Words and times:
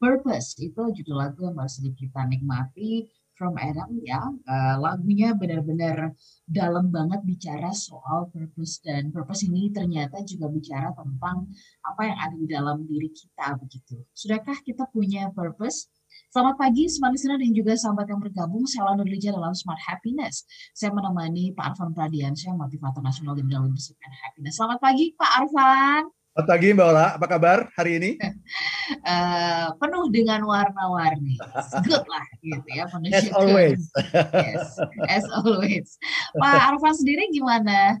Purpose 0.00 0.56
itu 0.60 0.82
judul 0.96 1.16
lagu 1.16 1.44
yang 1.44 1.56
baru 1.56 1.70
sedikit 1.70 2.08
kita 2.08 2.24
nikmati 2.28 3.04
from 3.40 3.56
Adam 3.56 3.88
ya. 4.04 4.20
Uh, 4.44 4.76
lagunya 4.76 5.32
benar-benar 5.32 6.12
dalam 6.44 6.92
banget 6.92 7.24
bicara 7.24 7.72
soal 7.72 8.28
purpose 8.28 8.84
dan 8.84 9.08
purpose 9.08 9.48
ini 9.48 9.72
ternyata 9.72 10.20
juga 10.28 10.52
bicara 10.52 10.92
tentang 10.92 11.48
apa 11.80 12.02
yang 12.04 12.18
ada 12.20 12.36
di 12.36 12.44
dalam 12.44 12.84
diri 12.84 13.08
kita 13.08 13.56
begitu. 13.56 14.04
Sudahkah 14.12 14.60
kita 14.60 14.84
punya 14.92 15.32
purpose? 15.32 15.88
Selamat 16.30 16.62
pagi, 16.62 16.86
smart 16.86 17.10
listener 17.16 17.42
dan 17.42 17.50
juga 17.50 17.74
sahabat 17.74 18.06
yang 18.06 18.20
bergabung. 18.22 18.62
Saya 18.62 18.92
Lana 18.92 19.02
Lija 19.02 19.34
dalam 19.34 19.50
Smart 19.50 19.82
Happiness. 19.82 20.46
Saya 20.74 20.94
menemani 20.94 21.50
Pak 21.58 21.74
Arfan 21.74 21.90
Pradiansyah, 21.90 22.54
motivator 22.54 23.02
nasional 23.02 23.34
di 23.34 23.42
dalam 23.50 23.66
Leadership 23.66 23.98
Happiness. 23.98 24.54
Selamat 24.54 24.78
pagi, 24.78 25.10
Pak 25.18 25.30
Arfan. 25.42 26.19
Selamat 26.40 26.56
pagi 26.56 26.72
Mbak 26.72 26.88
Ola, 26.88 27.06
apa 27.20 27.26
kabar 27.28 27.58
hari 27.76 28.00
ini? 28.00 28.10
uh, 28.16 29.68
penuh 29.84 30.08
dengan 30.08 30.40
warna-warni, 30.48 31.36
good 31.84 32.06
lah 32.08 32.24
gitu 32.40 32.68
ya. 32.72 32.88
Penuh 32.88 33.12
as 33.12 33.28
always. 33.36 33.82
yes, 34.48 34.72
as 35.04 35.24
always. 35.36 36.00
Pak 36.32 36.60
Arfan 36.72 36.96
sendiri 36.96 37.28
gimana? 37.28 38.00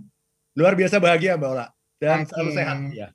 Luar 0.56 0.72
biasa 0.72 0.96
bahagia 0.96 1.36
Mbak 1.36 1.50
Ola 1.52 1.68
dan 2.00 2.24
okay. 2.24 2.32
selalu 2.32 2.50
sehat 2.56 2.76
ya. 2.96 3.08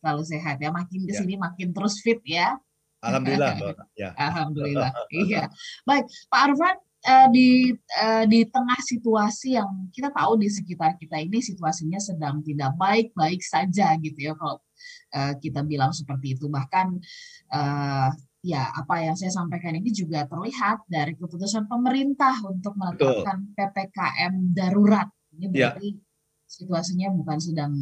Selalu 0.00 0.22
sehat 0.24 0.56
ya, 0.64 0.70
makin 0.72 1.00
ke 1.04 1.12
sini 1.12 1.36
ya. 1.36 1.40
makin 1.44 1.68
terus 1.76 1.94
fit 2.00 2.20
ya. 2.24 2.56
Alhamdulillah, 3.04 3.50
Mbak. 3.60 3.76
Ya. 4.00 4.10
Alhamdulillah. 4.16 4.90
iya. 5.28 5.44
Baik, 5.84 6.08
Pak 6.32 6.40
Arfan 6.40 6.76
uh, 7.04 7.28
di 7.28 7.76
uh, 8.00 8.24
di 8.24 8.48
tengah 8.48 8.80
situasi 8.80 9.60
yang 9.60 9.92
kita 9.92 10.08
tahu 10.08 10.40
di 10.40 10.48
sekitar 10.48 10.96
kita 10.96 11.20
ini 11.20 11.44
situasinya 11.44 12.00
sedang 12.00 12.40
tidak 12.40 12.72
baik-baik 12.80 13.44
saja 13.44 13.92
gitu 14.00 14.16
ya 14.16 14.32
kalau 14.40 14.56
uh, 15.14 15.34
kita 15.38 15.66
bilang 15.66 15.90
seperti 15.90 16.38
itu 16.38 16.46
bahkan 16.46 16.98
uh, 17.52 18.10
ya 18.40 18.72
apa 18.72 19.04
yang 19.04 19.16
saya 19.16 19.28
sampaikan 19.32 19.76
ini 19.76 19.92
juga 19.92 20.24
terlihat 20.24 20.88
dari 20.88 21.12
keputusan 21.12 21.68
pemerintah 21.68 22.40
untuk 22.48 22.72
menetapkan 22.72 23.52
ppkm 23.52 24.56
darurat 24.56 25.08
ini 25.36 25.52
ya. 25.52 25.76
berarti 25.76 25.88
ya. 25.92 26.00
situasinya 26.48 27.08
bukan 27.20 27.38
sedang 27.38 27.72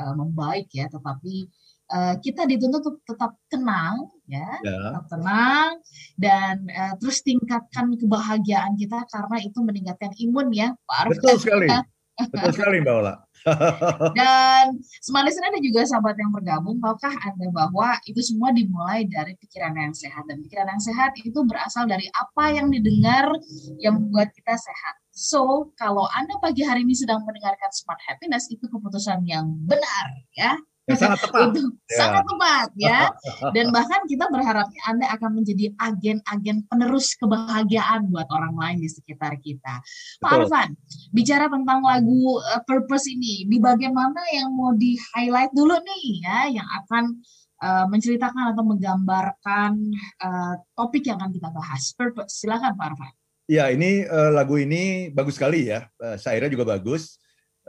uh, 0.00 0.14
membaik 0.16 0.72
ya 0.72 0.88
tetapi 0.88 1.52
uh, 1.92 2.14
kita 2.18 2.48
dituntut 2.48 3.04
tetap 3.04 3.36
tenang 3.52 4.08
ya, 4.24 4.56
ya. 4.64 4.90
tetap 4.90 5.04
tenang 5.12 5.70
dan 6.16 6.64
uh, 6.72 6.94
terus 6.96 7.20
tingkatkan 7.20 7.92
kebahagiaan 7.94 8.72
kita 8.74 9.04
karena 9.12 9.36
itu 9.44 9.58
meningkatkan 9.60 10.12
imun 10.16 10.48
ya 10.50 10.72
Pak 10.88 10.96
Arif. 11.06 11.10
Betul 11.20 11.36
sekali. 11.38 11.68
Betul 12.16 12.50
sekali 12.56 12.80
Mbak 12.80 12.94
Ola. 12.96 13.14
dan 14.18 14.74
semalis 15.04 15.38
ada 15.38 15.60
juga 15.62 15.86
sahabat 15.86 16.18
yang 16.18 16.34
bergabung, 16.34 16.82
tahukah 16.82 17.14
Anda 17.22 17.46
bahwa 17.54 17.94
itu 18.08 18.18
semua 18.18 18.50
dimulai 18.50 19.06
dari 19.06 19.38
pikiran 19.38 19.76
yang 19.76 19.94
sehat 19.94 20.26
dan 20.26 20.42
pikiran 20.42 20.66
yang 20.66 20.82
sehat 20.82 21.14
itu 21.22 21.38
berasal 21.46 21.86
dari 21.86 22.10
apa 22.10 22.56
yang 22.56 22.72
didengar 22.72 23.30
yang 23.78 24.02
membuat 24.02 24.34
kita 24.34 24.58
sehat. 24.58 24.94
So, 25.14 25.70
kalau 25.78 26.10
Anda 26.10 26.34
pagi 26.42 26.66
hari 26.66 26.82
ini 26.82 26.96
sedang 26.98 27.22
mendengarkan 27.22 27.70
Smart 27.70 28.02
Happiness, 28.10 28.50
itu 28.50 28.66
keputusan 28.66 29.22
yang 29.28 29.46
benar, 29.64 30.06
ya 30.34 30.58
yang 30.86 30.98
sangat 30.98 31.18
tepat. 31.18 31.46
Itu 31.50 31.62
ya. 31.90 31.98
sangat 31.98 32.24
tepat 32.24 32.68
ya. 32.78 32.98
Dan 33.54 33.66
bahkan 33.74 34.00
kita 34.06 34.30
berharapnya 34.30 34.80
Anda 34.86 35.06
akan 35.18 35.30
menjadi 35.42 35.74
agen-agen 35.82 36.62
penerus 36.70 37.18
kebahagiaan 37.18 38.06
buat 38.10 38.30
orang 38.30 38.54
lain 38.54 38.78
di 38.86 38.90
sekitar 38.90 39.34
kita. 39.42 39.82
Pak 40.22 40.30
Arfan, 40.30 40.78
bicara 41.10 41.50
tentang 41.50 41.82
lagu 41.82 42.38
uh, 42.38 42.62
Purpose 42.62 43.10
ini, 43.10 43.50
di 43.50 43.58
bagaimana 43.58 44.22
yang 44.30 44.54
mau 44.54 44.70
di-highlight 44.78 45.50
dulu 45.50 45.74
nih 45.74 46.04
ya 46.22 46.38
yang 46.62 46.68
akan 46.84 47.04
uh, 47.66 47.86
menceritakan 47.90 48.54
atau 48.54 48.62
menggambarkan 48.62 49.72
uh, 50.22 50.54
topik 50.78 51.10
yang 51.10 51.18
akan 51.18 51.34
kita 51.34 51.50
bahas. 51.50 51.90
Purpose. 51.98 52.46
Silakan 52.46 52.78
Pak 52.78 52.86
Arfan. 52.94 53.12
Ya, 53.46 53.70
ini 53.70 54.02
uh, 54.06 54.34
lagu 54.34 54.58
ini 54.58 55.10
bagus 55.10 55.38
sekali 55.38 55.70
ya. 55.70 55.86
Uh, 55.98 56.14
syairnya 56.14 56.50
juga 56.50 56.78
bagus 56.78 57.18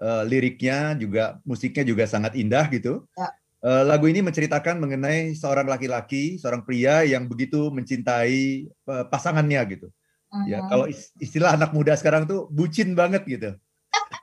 uh, 0.01 0.23
liriknya 0.25 0.97
juga 0.97 1.37
musiknya 1.43 1.83
juga 1.85 2.03
sangat 2.05 2.37
indah 2.37 2.65
gitu. 2.69 3.05
Ya. 3.17 3.29
Uh, 3.57 3.83
lagu 3.89 4.05
ini 4.05 4.21
menceritakan 4.21 4.77
mengenai 4.77 5.33
seorang 5.33 5.65
laki-laki, 5.65 6.37
seorang 6.37 6.61
pria 6.61 7.01
yang 7.01 7.25
begitu 7.25 7.73
mencintai 7.73 8.69
uh, 8.85 9.05
pasangannya 9.09 9.61
gitu. 9.73 9.87
Uh-huh. 10.27 10.45
Ya, 10.45 10.61
kalau 10.69 10.85
istilah 11.17 11.57
anak 11.57 11.73
muda 11.73 11.97
sekarang 11.97 12.29
tuh 12.29 12.45
bucin 12.53 12.93
banget 12.93 13.25
gitu. 13.25 13.49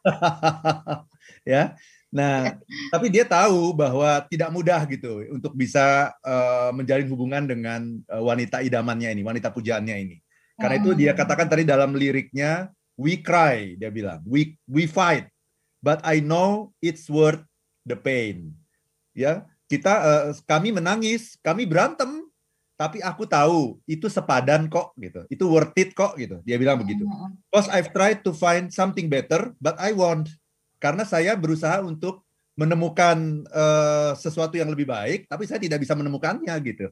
ya. 1.55 1.75
Nah, 2.15 2.63
tapi 2.95 3.11
dia 3.11 3.27
tahu 3.27 3.75
bahwa 3.75 4.23
tidak 4.31 4.55
mudah 4.55 4.87
gitu 4.87 5.27
untuk 5.35 5.51
bisa 5.59 6.15
uh, 6.23 6.71
menjalin 6.71 7.11
hubungan 7.11 7.43
dengan 7.43 7.91
uh, 8.07 8.23
wanita 8.23 8.63
idamannya 8.63 9.19
ini, 9.19 9.27
wanita 9.27 9.51
pujaannya 9.51 9.97
ini. 9.99 10.17
Karena 10.55 10.79
itu 10.79 10.95
dia 10.95 11.11
katakan 11.11 11.51
tadi 11.51 11.67
dalam 11.67 11.91
liriknya, 11.99 12.71
we 12.95 13.19
cry, 13.19 13.75
dia 13.75 13.91
bilang, 13.91 14.23
we 14.23 14.55
we 14.71 14.87
fight, 14.87 15.27
but 15.85 16.01
I 16.01 16.25
know 16.25 16.73
it's 16.81 17.13
worth 17.13 17.45
the 17.85 18.01
pain. 18.01 18.57
Ya, 19.13 19.45
kita 19.69 19.93
uh, 19.93 20.33
kami 20.49 20.73
menangis, 20.73 21.37
kami 21.45 21.69
berantem, 21.69 22.25
tapi 22.75 23.05
aku 23.05 23.29
tahu 23.29 23.79
itu 23.85 24.09
sepadan 24.09 24.67
kok 24.73 24.97
gitu. 24.97 25.29
Itu 25.29 25.45
worth 25.53 25.77
it 25.77 25.93
kok 25.93 26.17
gitu. 26.17 26.41
Dia 26.43 26.57
bilang 26.57 26.81
begitu. 26.81 27.05
Because 27.53 27.69
I've 27.69 27.93
tried 27.93 28.25
to 28.25 28.33
find 28.33 28.73
something 28.73 29.13
better, 29.13 29.53
but 29.61 29.77
I 29.77 29.93
won't. 29.93 30.33
Karena 30.81 31.05
saya 31.05 31.37
berusaha 31.37 31.85
untuk 31.85 32.25
menemukan 32.57 33.45
uh, 33.53 34.17
sesuatu 34.17 34.57
yang 34.57 34.73
lebih 34.73 34.89
baik, 34.89 35.29
tapi 35.29 35.45
saya 35.45 35.61
tidak 35.61 35.85
bisa 35.85 35.93
menemukannya 35.93 36.55
gitu. 36.65 36.89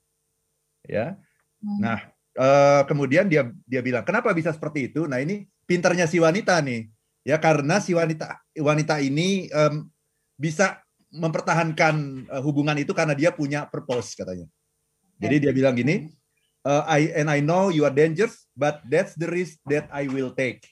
Ya. 0.84 1.16
Hmm. 1.62 1.78
Nah, 1.81 1.98
uh, 2.36 2.82
kemudian 2.86 3.26
dia 3.31 3.50
dia 3.66 3.81
bilang, 3.82 4.04
"Kenapa 4.06 4.34
bisa 4.34 4.50
seperti 4.50 4.91
itu?" 4.91 5.06
Nah, 5.06 5.22
ini 5.22 5.47
pinternya 5.66 6.10
si 6.10 6.19
wanita 6.20 6.60
nih 6.60 6.91
ya 7.22 7.38
karena 7.38 7.78
si 7.78 7.94
wanita 7.94 8.42
wanita 8.58 8.98
ini 8.98 9.46
um, 9.54 9.86
bisa 10.38 10.82
mempertahankan 11.12 12.26
uh, 12.28 12.42
hubungan 12.42 12.74
itu 12.80 12.90
karena 12.96 13.14
dia 13.14 13.30
punya 13.30 13.68
purpose 13.68 14.16
katanya. 14.16 14.48
Jadi 15.22 15.46
dia 15.46 15.52
bilang 15.54 15.78
gini, 15.78 16.10
uh, 16.66 16.82
I 16.88 17.14
and 17.14 17.30
I 17.30 17.38
know 17.38 17.70
you 17.70 17.86
are 17.86 17.94
dangerous, 17.94 18.50
but 18.58 18.82
that's 18.90 19.14
the 19.14 19.30
risk 19.30 19.62
that 19.70 19.86
I 19.94 20.10
will 20.10 20.34
take. 20.34 20.66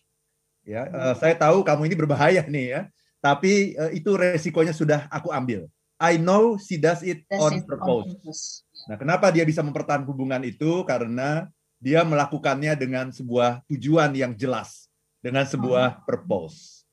Ya, 0.67 0.91
uh, 0.91 1.15
saya 1.15 1.39
tahu 1.39 1.63
kamu 1.63 1.87
ini 1.87 1.95
berbahaya 1.95 2.43
nih 2.43 2.67
ya, 2.67 2.81
tapi 3.23 3.79
uh, 3.79 3.95
itu 3.95 4.11
resikonya 4.19 4.75
sudah 4.75 5.07
aku 5.07 5.31
ambil. 5.31 5.71
I 6.01 6.17
know 6.19 6.57
she 6.57 6.81
does 6.81 7.05
it 7.07 7.23
on 7.31 7.63
purpose. 7.63 8.65
Nah, 8.89 8.97
kenapa 8.97 9.29
dia 9.29 9.45
bisa 9.45 9.61
mempertahankan 9.61 10.09
hubungan 10.09 10.41
itu? 10.43 10.83
Karena 10.89 11.47
dia 11.77 12.03
melakukannya 12.03 12.73
dengan 12.75 13.13
sebuah 13.13 13.63
tujuan 13.69 14.17
yang 14.17 14.33
jelas 14.33 14.90
dengan 15.21 15.45
sebuah 15.45 16.05
purpose. 16.05 16.85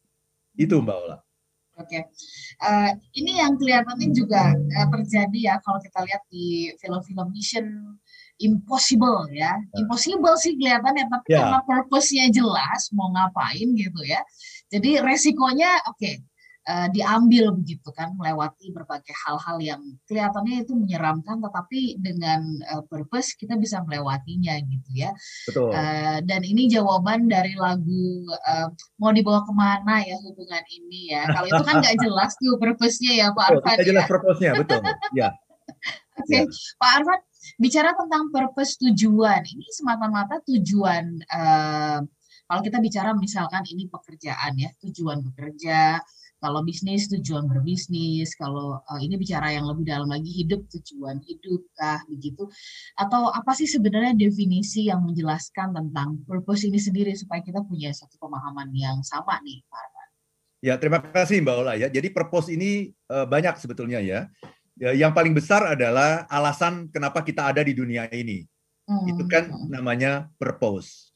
Itu 0.56 0.84
Mbak 0.84 0.98
Ola. 1.08 1.18
Oke, 1.78 1.94
okay. 1.94 2.02
uh, 2.66 2.90
ini 3.14 3.38
yang 3.38 3.54
kelihatannya 3.54 4.10
juga 4.10 4.50
uh, 4.50 4.88
terjadi 4.98 5.54
ya 5.54 5.56
kalau 5.62 5.78
kita 5.78 6.02
lihat 6.10 6.26
di 6.26 6.74
film-film 6.82 7.30
Mission 7.30 7.68
Impossible 8.42 9.30
ya. 9.30 9.54
ya. 9.54 9.86
Impossible 9.86 10.34
sih 10.42 10.58
kelihatannya, 10.58 11.06
tapi 11.06 11.38
yeah. 11.38 11.46
karena 11.46 11.60
purpose-nya 11.70 12.34
jelas 12.34 12.90
mau 12.98 13.14
ngapain 13.14 13.78
gitu 13.78 14.02
ya. 14.10 14.26
Jadi 14.74 15.06
resikonya 15.06 15.70
oke, 15.86 16.02
okay, 16.02 16.26
uh, 16.68 16.88
diambil 16.92 17.56
begitu 17.56 17.90
kan 17.96 18.14
melewati 18.20 18.70
berbagai 18.76 19.16
hal-hal 19.26 19.58
yang 19.64 19.82
kelihatannya 20.06 20.68
itu 20.68 20.76
menyeramkan 20.76 21.40
tetapi 21.40 21.98
dengan 22.04 22.44
uh, 22.70 22.84
purpose 22.86 23.34
kita 23.40 23.56
bisa 23.56 23.82
melewatinya 23.88 24.60
gitu 24.60 24.90
ya 24.94 25.12
Betul. 25.48 25.72
Uh, 25.72 26.20
dan 26.28 26.42
ini 26.44 26.68
jawaban 26.68 27.32
dari 27.32 27.56
lagu 27.56 28.28
uh, 28.44 28.68
mau 29.00 29.16
dibawa 29.16 29.48
ke 29.48 29.54
mana 29.56 30.04
ya 30.04 30.20
hubungan 30.22 30.64
ini 30.68 31.16
ya 31.16 31.24
kalau 31.32 31.48
itu 31.48 31.64
kan 31.64 31.76
nggak 31.80 31.98
jelas 32.06 32.32
tuh 32.38 32.60
purpose-nya 32.60 33.12
ya 33.16 33.28
Pak 33.32 33.46
Arfan 33.58 33.78
jelas 33.88 34.04
ya. 34.06 34.10
purpose-nya 34.12 34.52
betul 34.60 34.82
ya 35.16 35.30
Oke, 36.18 36.34
okay. 36.34 36.42
ya. 36.42 36.76
Pak 36.82 36.92
Arfan, 36.98 37.20
bicara 37.62 37.94
tentang 37.94 38.34
purpose 38.34 38.82
tujuan, 38.82 39.46
ini 39.46 39.68
semata-mata 39.70 40.42
tujuan 40.50 41.22
uh, 41.30 42.02
kalau 42.48 42.62
kita 42.64 42.80
bicara 42.80 43.12
misalkan 43.12 43.60
ini 43.68 43.92
pekerjaan 43.92 44.56
ya, 44.56 44.72
tujuan 44.80 45.20
bekerja, 45.20 46.00
kalau 46.38 46.62
bisnis 46.62 47.10
tujuan 47.10 47.50
berbisnis, 47.50 48.38
kalau 48.38 48.78
uh, 48.78 49.00
ini 49.02 49.18
bicara 49.18 49.54
yang 49.54 49.66
lebih 49.66 49.90
dalam 49.90 50.10
lagi 50.10 50.30
hidup 50.30 50.66
tujuan 50.70 51.18
hidup 51.26 51.66
kah 51.74 52.02
begitu 52.06 52.46
atau 52.94 53.34
apa 53.34 53.58
sih 53.58 53.66
sebenarnya 53.66 54.14
definisi 54.14 54.90
yang 54.90 55.02
menjelaskan 55.02 55.74
tentang 55.74 56.22
purpose 56.30 56.70
ini 56.70 56.78
sendiri 56.78 57.14
supaya 57.18 57.42
kita 57.42 57.66
punya 57.66 57.90
satu 57.90 58.22
pemahaman 58.22 58.70
yang 58.74 59.02
sama 59.02 59.42
nih 59.42 59.66
Pak 59.66 59.78
Arman. 59.78 60.08
Ya, 60.58 60.74
terima 60.82 61.00
kasih 61.02 61.42
Mbak 61.46 61.56
Ola 61.58 61.74
ya. 61.78 61.88
Jadi 61.90 62.10
purpose 62.10 62.50
ini 62.50 62.90
uh, 63.14 63.30
banyak 63.30 63.58
sebetulnya 63.62 64.02
ya. 64.02 64.26
ya. 64.78 64.94
Yang 64.94 65.12
paling 65.14 65.34
besar 65.38 65.62
adalah 65.78 66.26
alasan 66.30 66.90
kenapa 66.90 67.22
kita 67.22 67.50
ada 67.50 67.62
di 67.62 67.78
dunia 67.78 68.10
ini. 68.10 68.42
Hmm. 68.90 69.06
Itu 69.06 69.30
kan 69.30 69.54
namanya 69.70 70.34
purpose 70.42 71.07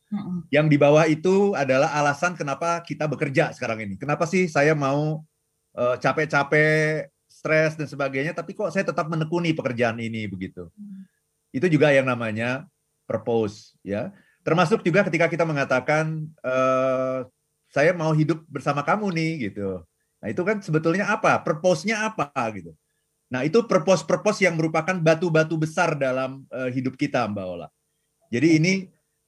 yang 0.51 0.67
di 0.67 0.75
bawah 0.75 1.07
itu 1.07 1.55
adalah 1.55 1.95
alasan 1.95 2.35
kenapa 2.35 2.83
kita 2.83 3.07
bekerja 3.07 3.55
sekarang 3.55 3.87
ini. 3.87 3.95
Kenapa 3.95 4.27
sih 4.27 4.51
saya 4.51 4.75
mau 4.75 5.23
uh, 5.75 5.95
capek-capek, 5.95 7.07
stres 7.31 7.79
dan 7.79 7.87
sebagainya, 7.87 8.35
tapi 8.35 8.51
kok 8.51 8.69
saya 8.75 8.83
tetap 8.83 9.07
menekuni 9.07 9.55
pekerjaan 9.55 9.97
ini 10.03 10.27
begitu. 10.27 10.67
Itu 11.55 11.71
juga 11.71 11.95
yang 11.95 12.05
namanya 12.05 12.67
purpose, 13.07 13.75
ya. 13.81 14.11
Termasuk 14.43 14.83
juga 14.83 15.07
ketika 15.07 15.31
kita 15.31 15.47
mengatakan 15.47 16.27
uh, 16.43 17.23
saya 17.71 17.95
mau 17.95 18.11
hidup 18.11 18.43
bersama 18.51 18.83
kamu 18.83 19.15
nih 19.15 19.31
gitu. 19.49 19.79
Nah, 20.21 20.27
itu 20.27 20.41
kan 20.43 20.59
sebetulnya 20.59 21.07
apa? 21.07 21.39
Purpose-nya 21.41 22.11
apa 22.11 22.29
gitu. 22.53 22.75
Nah, 23.31 23.47
itu 23.47 23.63
purpose-purpose 23.63 24.43
yang 24.43 24.59
merupakan 24.59 24.93
batu-batu 24.99 25.55
besar 25.55 25.95
dalam 25.95 26.43
uh, 26.51 26.67
hidup 26.67 26.99
kita, 26.99 27.25
Mbak 27.31 27.45
Ola. 27.47 27.67
Jadi 28.27 28.59
ini 28.59 28.73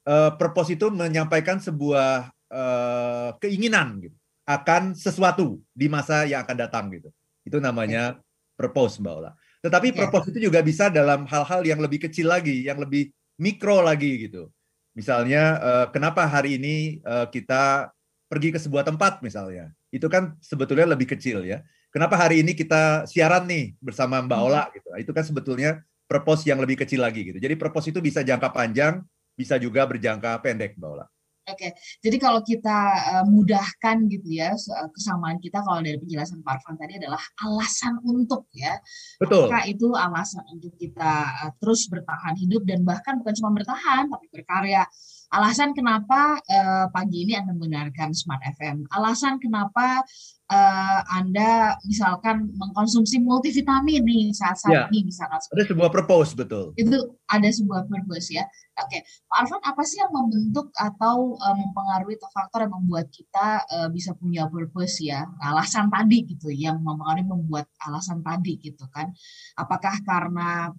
uh, 0.07 0.31
purpose 0.35 0.75
itu 0.75 0.87
menyampaikan 0.91 1.59
sebuah 1.59 2.31
uh, 2.51 3.29
keinginan 3.39 3.99
gitu 4.03 4.17
akan 4.43 4.91
sesuatu 4.91 5.63
di 5.71 5.87
masa 5.87 6.27
yang 6.27 6.43
akan 6.43 6.57
datang 6.59 6.91
gitu. 6.91 7.09
Itu 7.47 7.63
namanya 7.63 8.19
purpose, 8.59 8.99
Mbak 8.99 9.13
Ola. 9.15 9.31
Tetapi 9.63 9.95
purpose 9.95 10.35
itu 10.35 10.51
juga 10.51 10.59
bisa 10.59 10.91
dalam 10.91 11.23
hal-hal 11.23 11.63
yang 11.63 11.79
lebih 11.79 12.03
kecil 12.03 12.27
lagi, 12.27 12.67
yang 12.67 12.75
lebih 12.83 13.15
mikro 13.39 13.79
lagi 13.79 14.27
gitu. 14.27 14.51
Misalnya 14.93 15.57
uh, 15.63 15.85
kenapa 15.89 16.27
hari 16.27 16.59
ini 16.59 16.99
uh, 17.07 17.31
kita 17.31 17.89
pergi 18.27 18.51
ke 18.51 18.59
sebuah 18.59 18.83
tempat 18.83 19.23
misalnya. 19.23 19.71
Itu 19.87 20.11
kan 20.11 20.35
sebetulnya 20.43 20.91
lebih 20.91 21.15
kecil 21.15 21.47
ya. 21.47 21.63
Kenapa 21.93 22.17
hari 22.17 22.41
ini 22.41 22.57
kita 22.57 23.05
siaran 23.05 23.45
nih 23.47 23.77
bersama 23.79 24.19
Mbak 24.19 24.39
hmm. 24.41 24.47
Ola 24.49 24.63
gitu. 24.75 24.87
Itu 24.99 25.11
kan 25.15 25.23
sebetulnya 25.23 25.71
purpose 26.09 26.43
yang 26.49 26.59
lebih 26.59 26.83
kecil 26.83 26.99
lagi 26.99 27.23
gitu. 27.23 27.39
Jadi 27.39 27.55
purpose 27.55 27.93
itu 27.93 28.03
bisa 28.03 28.25
jangka 28.25 28.51
panjang, 28.51 28.99
bisa 29.33 29.57
juga 29.57 29.85
berjangka 29.89 30.39
pendek 30.41 30.77
Mbak 30.77 30.89
Ola. 30.89 31.07
Oke, 31.43 31.75
jadi 31.99 32.17
kalau 32.23 32.39
kita 32.39 32.77
uh, 33.19 33.25
mudahkan 33.27 34.07
gitu 34.07 34.31
ya 34.31 34.55
kesamaan 34.95 35.43
kita 35.43 35.59
kalau 35.59 35.83
dari 35.83 35.99
penjelasan 35.99 36.39
Pak 36.39 36.63
Arfan 36.63 36.79
tadi 36.79 37.03
adalah 37.03 37.19
alasan 37.43 37.99
untuk 37.99 38.47
ya. 38.55 38.79
Betul. 39.19 39.51
Maka 39.51 39.67
itu 39.67 39.91
alasan 39.91 40.47
untuk 40.55 40.71
kita 40.79 41.43
uh, 41.43 41.51
terus 41.59 41.91
bertahan 41.91 42.39
hidup 42.39 42.63
dan 42.63 42.87
bahkan 42.87 43.19
bukan 43.19 43.35
cuma 43.35 43.51
bertahan 43.59 44.07
tapi 44.07 44.31
berkarya 44.31 44.87
Alasan 45.33 45.73
kenapa 45.73 46.37
uh, 46.37 46.85
pagi 46.93 47.25
ini 47.25 47.33
Anda 47.33 47.57
mendengarkan 47.57 48.13
Smart 48.13 48.45
FM. 48.53 48.85
Alasan 48.93 49.41
kenapa 49.41 50.05
uh, 50.45 51.01
Anda 51.09 51.73
misalkan 51.89 52.53
mengkonsumsi 52.53 53.17
multivitamin 53.17 54.05
nih 54.05 54.29
saat-saat 54.29 54.69
ya. 54.69 54.85
ini 54.93 55.09
misalkan. 55.09 55.41
Ada 55.41 55.65
sebuah 55.73 55.89
purpose 55.89 56.37
betul. 56.37 56.77
Itu 56.77 57.17
ada 57.25 57.49
sebuah 57.49 57.89
purpose 57.89 58.29
ya. 58.29 58.45
Oke, 58.77 59.01
Pak 59.25 59.37
Arfan 59.41 59.61
apa 59.65 59.81
sih 59.81 60.05
yang 60.05 60.13
membentuk 60.13 60.69
atau 60.77 61.33
uh, 61.41 61.55
mempengaruhi 61.57 62.13
atau 62.21 62.29
faktor 62.29 62.69
yang 62.69 62.73
membuat 62.77 63.09
kita 63.09 63.65
uh, 63.73 63.89
bisa 63.89 64.13
punya 64.13 64.45
purpose 64.45 65.01
ya? 65.01 65.25
Alasan 65.41 65.89
tadi 65.89 66.29
gitu 66.29 66.53
yang 66.53 66.77
mempengaruhi 66.85 67.25
membuat 67.25 67.73
alasan 67.81 68.21
tadi 68.21 68.61
gitu 68.61 68.85
kan. 68.93 69.09
Apakah 69.57 69.97
karena 70.05 70.69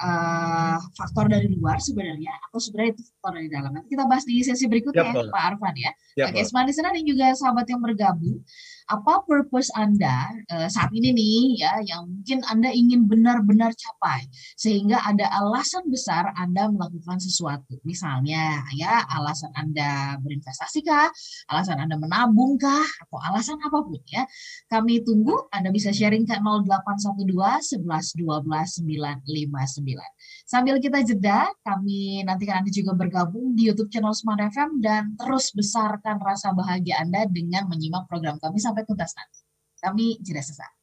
uh, 0.00 0.76
faktor 0.96 1.32
dari 1.32 1.48
luar 1.52 1.80
sebenarnya 1.80 2.32
atau 2.50 2.60
sebenarnya 2.60 2.92
itu 2.96 3.02
faktor 3.16 3.32
dari 3.40 3.48
dalam. 3.48 3.70
Nanti 3.72 3.88
kita 3.92 4.04
bahas 4.04 4.24
di 4.28 4.40
sesi 4.44 4.64
berikutnya 4.68 5.04
ya, 5.04 5.32
Pak 5.32 5.42
Arfan 5.54 5.74
ya. 5.76 5.92
ya 6.16 6.24
Oke, 6.28 6.40
Semua 6.44 6.68
listener 6.68 6.92
dan 6.92 7.04
juga 7.04 7.26
sahabat 7.36 7.66
yang 7.68 7.80
bergabung 7.80 8.36
apa 8.86 9.26
purpose 9.26 9.66
Anda 9.74 10.30
uh, 10.54 10.70
saat 10.70 10.94
ini 10.94 11.10
nih 11.10 11.58
ya 11.58 11.72
yang 11.82 12.06
mungkin 12.06 12.46
Anda 12.46 12.70
ingin 12.70 13.10
benar-benar 13.10 13.74
capai 13.74 14.30
sehingga 14.54 15.02
ada 15.02 15.26
alasan 15.42 15.90
besar 15.90 16.30
Anda 16.38 16.70
melakukan 16.70 17.18
sesuatu. 17.18 17.82
Misalnya 17.82 18.62
ya 18.78 19.02
alasan 19.10 19.50
Anda 19.58 20.14
berinvestasi 20.22 20.86
kah, 20.86 21.10
alasan 21.50 21.82
Anda 21.82 21.98
menabung 21.98 22.62
kah 22.62 22.86
atau 23.06 23.18
alasan 23.18 23.58
apa 23.58 23.82
pun 23.82 23.98
ya. 24.06 24.22
Kami 24.70 25.02
tunggu 25.02 25.50
Anda 25.50 25.74
bisa 25.74 25.90
sharing 25.90 26.22
ke 26.22 26.38
0812 26.38 27.82
11 27.82 28.22
12 28.22 28.86
959. 28.86 30.45
Sambil 30.46 30.78
kita 30.78 31.02
jeda, 31.02 31.50
kami 31.66 32.22
nantikan 32.22 32.62
Anda 32.62 32.70
juga 32.70 32.94
bergabung 32.94 33.58
di 33.58 33.66
YouTube 33.66 33.90
channel 33.90 34.14
Smart 34.14 34.38
FM 34.38 34.78
dan 34.78 35.18
terus 35.18 35.50
besarkan 35.50 36.22
rasa 36.22 36.54
bahagia 36.54 37.02
Anda 37.02 37.26
dengan 37.26 37.66
menyimak 37.66 38.06
program 38.06 38.38
kami 38.38 38.62
sampai 38.62 38.86
tuntas 38.86 39.10
nanti. 39.18 39.42
Kami 39.82 40.22
jeda 40.22 40.46
sesaat. 40.46 40.75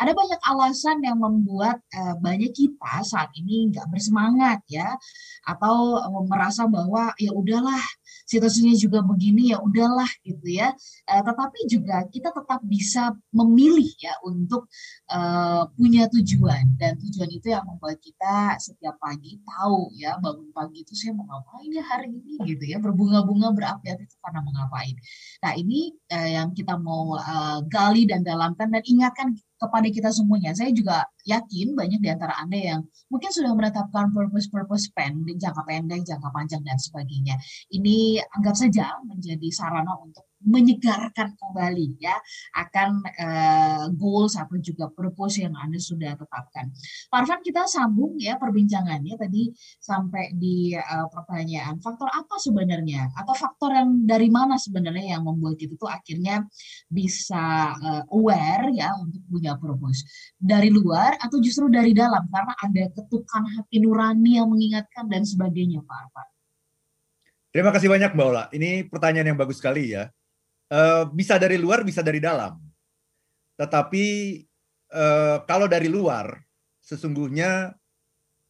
Ada 0.00 0.12
banyak 0.12 0.40
alasan 0.42 0.96
yang 1.06 1.18
membuat 1.20 1.78
uh, 1.94 2.14
banyak 2.18 2.50
kita 2.50 3.02
saat 3.06 3.30
ini 3.38 3.70
nggak 3.70 3.86
bersemangat 3.90 4.60
ya, 4.66 4.94
atau 5.46 6.00
uh, 6.00 6.24
merasa 6.26 6.66
bahwa 6.66 7.12
ya 7.20 7.30
udahlah 7.30 7.82
situasinya 8.24 8.72
juga 8.74 9.04
begini 9.04 9.52
ya 9.52 9.60
udahlah 9.60 10.08
gitu 10.24 10.48
ya. 10.48 10.72
Uh, 11.06 11.22
tetapi 11.22 11.58
juga 11.68 11.96
kita 12.08 12.32
tetap 12.32 12.60
bisa 12.64 13.12
memilih 13.30 13.88
ya 14.00 14.16
untuk 14.24 14.66
uh, 15.12 15.68
punya 15.76 16.08
tujuan 16.08 16.74
dan 16.80 16.96
tujuan 16.98 17.30
itu 17.30 17.52
yang 17.52 17.64
membuat 17.68 18.00
kita 18.00 18.56
setiap 18.58 18.96
pagi 18.98 19.38
tahu 19.44 19.92
ya 19.94 20.16
bangun 20.18 20.48
pagi 20.56 20.82
itu 20.82 20.96
saya 20.96 21.12
mau 21.12 21.28
ngapain 21.28 21.70
ya 21.70 21.84
hari 21.84 22.08
ini 22.10 22.40
gitu 22.48 22.64
ya 22.64 22.80
berbunga-bunga 22.80 23.52
berapi-api 23.52 24.02
itu 24.08 24.16
karena 24.24 24.40
mau. 24.40 24.54
Nah 25.44 25.52
ini 25.60 25.92
uh, 26.12 26.28
yang 26.40 26.48
kita 26.56 26.74
mau 26.80 27.14
uh, 27.14 27.60
gali 27.68 28.08
dan 28.08 28.24
dalamkan 28.24 28.72
dan 28.72 28.82
ingatkan 28.84 29.28
kepada 29.66 29.88
kita 29.88 30.10
semuanya. 30.12 30.52
Saya 30.52 30.70
juga 30.74 31.06
yakin 31.24 31.72
banyak 31.72 32.00
di 32.02 32.08
antara 32.12 32.36
Anda 32.42 32.58
yang 32.58 32.80
mungkin 33.08 33.30
sudah 33.32 33.52
menetapkan 33.56 34.12
purpose-purpose 34.12 34.92
pen 34.92 35.24
di 35.24 35.38
jangka 35.40 35.64
pendek, 35.64 36.04
jangka 36.04 36.28
panjang, 36.34 36.60
dan 36.66 36.76
sebagainya. 36.76 37.40
Ini 37.72 38.20
anggap 38.36 38.54
saja 38.58 39.00
menjadi 39.06 39.48
sarana 39.48 39.96
untuk 40.02 40.28
menyegarkan 40.44 41.34
kembali 41.34 41.98
ya 41.98 42.16
akan 42.54 43.02
uh, 43.04 43.84
goals 43.96 44.36
atau 44.36 44.56
juga 44.60 44.92
purpose 44.92 45.40
yang 45.40 45.56
Anda 45.56 45.80
sudah 45.80 46.14
tetapkan. 46.14 46.70
Parvan 47.08 47.40
kita 47.40 47.64
sambung 47.66 48.20
ya 48.20 48.36
perbincangannya 48.36 49.16
tadi 49.16 49.50
sampai 49.80 50.36
di 50.36 50.76
uh, 50.76 51.08
pertanyaan 51.10 51.80
faktor 51.80 52.08
apa 52.12 52.36
sebenarnya 52.38 53.10
atau 53.16 53.34
faktor 53.34 53.72
yang 53.72 54.04
dari 54.04 54.28
mana 54.28 54.60
sebenarnya 54.60 55.18
yang 55.18 55.24
membuat 55.24 55.56
kita 55.56 55.74
tuh 55.80 55.88
akhirnya 55.88 56.44
bisa 56.88 57.74
uh, 57.74 58.02
aware 58.12 58.70
ya 58.72 58.92
untuk 59.00 59.24
punya 59.28 59.56
purpose 59.56 60.04
dari 60.36 60.68
luar 60.68 61.16
atau 61.18 61.40
justru 61.40 61.66
dari 61.72 61.96
dalam 61.96 62.28
karena 62.28 62.54
ada 62.60 62.84
ketukan 62.92 63.42
hati 63.58 63.80
nurani 63.80 64.38
yang 64.38 64.48
mengingatkan 64.52 65.08
dan 65.08 65.24
sebagainya 65.24 65.80
Pak 65.82 65.96
Arfan. 66.06 66.28
Terima 67.54 67.70
kasih 67.70 67.86
banyak 67.86 68.18
Mbak 68.18 68.26
Ola. 68.26 68.44
Ini 68.50 68.90
pertanyaan 68.90 69.30
yang 69.30 69.38
bagus 69.38 69.62
sekali 69.62 69.94
ya. 69.94 70.10
Uh, 70.72 71.04
bisa 71.12 71.36
dari 71.36 71.60
luar, 71.60 71.84
bisa 71.84 72.00
dari 72.00 72.18
dalam. 72.18 72.56
Tetapi 73.60 74.04
uh, 74.90 75.44
kalau 75.44 75.68
dari 75.68 75.92
luar, 75.92 76.40
sesungguhnya 76.80 77.76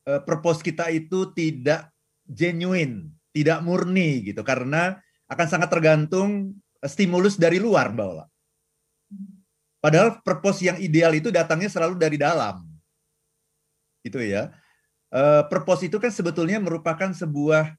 uh, 0.07 0.21
purpose 0.23 0.63
kita 0.63 0.89
itu 0.95 1.35
tidak 1.35 1.91
genuine, 2.25 3.11
tidak 3.35 3.61
murni 3.67 4.31
gitu, 4.31 4.47
karena 4.47 4.97
akan 5.27 5.47
sangat 5.51 5.69
tergantung 5.75 6.55
stimulus 6.85 7.35
dari 7.35 7.59
luar, 7.59 7.91
Mbak 7.91 8.07
Ola. 8.07 8.27
Padahal 9.81 10.21
purpose 10.23 10.65
yang 10.65 10.79
ideal 10.81 11.13
itu 11.13 11.29
datangnya 11.33 11.69
selalu 11.69 11.97
dari 11.97 12.17
dalam. 12.17 12.65
Itu 14.05 14.21
ya. 14.21 14.53
Uh, 15.09 15.45
purpose 15.49 15.89
itu 15.89 15.97
kan 15.97 16.13
sebetulnya 16.13 16.61
merupakan 16.61 17.11
sebuah 17.13 17.73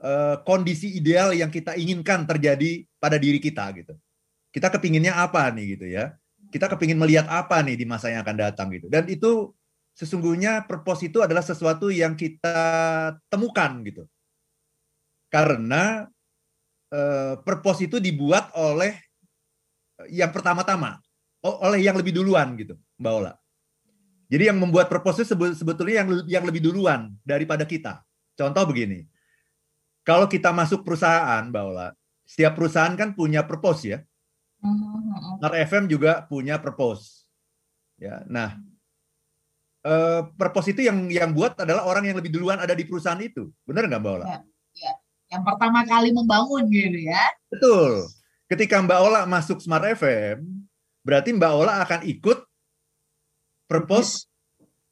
uh, 0.00 0.36
kondisi 0.48 0.96
ideal 0.96 1.36
yang 1.36 1.52
kita 1.52 1.76
inginkan 1.76 2.24
terjadi 2.24 2.87
pada 2.98 3.16
diri 3.16 3.38
kita 3.38 3.70
gitu. 3.74 3.94
Kita 4.50 4.68
kepinginnya 4.74 5.14
apa 5.18 5.48
nih 5.54 5.78
gitu 5.78 5.86
ya. 5.86 6.14
Kita 6.48 6.70
kepingin 6.70 6.96
melihat 6.96 7.26
apa 7.28 7.60
nih 7.60 7.76
di 7.76 7.84
masa 7.84 8.08
yang 8.08 8.24
akan 8.24 8.36
datang 8.38 8.72
gitu. 8.72 8.88
Dan 8.88 9.04
itu 9.10 9.52
sesungguhnya 9.98 10.64
purpose 10.64 11.10
itu 11.10 11.18
adalah 11.20 11.42
sesuatu 11.42 11.90
yang 11.90 12.14
kita 12.14 12.56
temukan 13.28 13.70
gitu. 13.84 14.04
Karena 15.28 16.08
uh, 16.94 17.34
purpose 17.44 17.84
itu 17.84 18.00
dibuat 18.00 18.48
oleh 18.56 18.96
yang 20.08 20.30
pertama-tama 20.30 21.02
oleh 21.42 21.82
yang 21.82 21.94
lebih 21.98 22.14
duluan 22.14 22.54
gitu, 22.58 22.74
Mbak 22.98 23.12
Ola. 23.14 23.32
Jadi 24.28 24.42
yang 24.52 24.58
membuat 24.60 24.92
purpose 24.92 25.24
sebetulnya 25.32 26.04
yang 26.04 26.08
yang 26.28 26.44
lebih 26.44 26.60
duluan 26.60 27.14
daripada 27.24 27.64
kita. 27.64 28.04
Contoh 28.36 28.64
begini. 28.68 29.08
Kalau 30.04 30.24
kita 30.28 30.52
masuk 30.52 30.84
perusahaan, 30.84 31.44
Mbak 31.48 31.64
Ola, 31.64 31.88
setiap 32.28 32.52
perusahaan 32.60 32.92
kan 32.92 33.16
punya 33.16 33.40
purpose 33.48 33.88
ya. 33.88 33.98
Mm-hmm. 34.60 35.40
Nar 35.40 35.54
FM 35.64 35.84
juga 35.88 36.28
punya 36.28 36.60
purpose. 36.60 37.24
Ya. 37.96 38.20
Nah, 38.28 38.60
eh, 39.88 40.20
purpose 40.36 40.76
itu 40.76 40.84
yang 40.84 41.08
yang 41.08 41.32
buat 41.32 41.56
adalah 41.56 41.88
orang 41.88 42.12
yang 42.12 42.20
lebih 42.20 42.28
duluan 42.28 42.60
ada 42.60 42.76
di 42.76 42.84
perusahaan 42.84 43.18
itu. 43.18 43.48
Benar 43.64 43.88
nggak 43.88 44.02
Mbak 44.04 44.12
Ola? 44.20 44.26
Ya, 44.28 44.38
ya. 44.76 44.92
Yang 45.32 45.42
pertama 45.48 45.80
kali 45.88 46.08
membangun 46.12 46.68
gitu 46.68 46.98
ya. 47.08 47.24
Betul. 47.48 48.04
Ketika 48.44 48.76
Mbak 48.84 49.00
Ola 49.00 49.20
masuk 49.24 49.64
Smart 49.64 49.88
FM, 49.96 50.68
berarti 51.00 51.32
Mbak 51.32 51.52
Ola 51.56 51.72
akan 51.80 52.00
ikut 52.04 52.44
purpose 53.68 54.28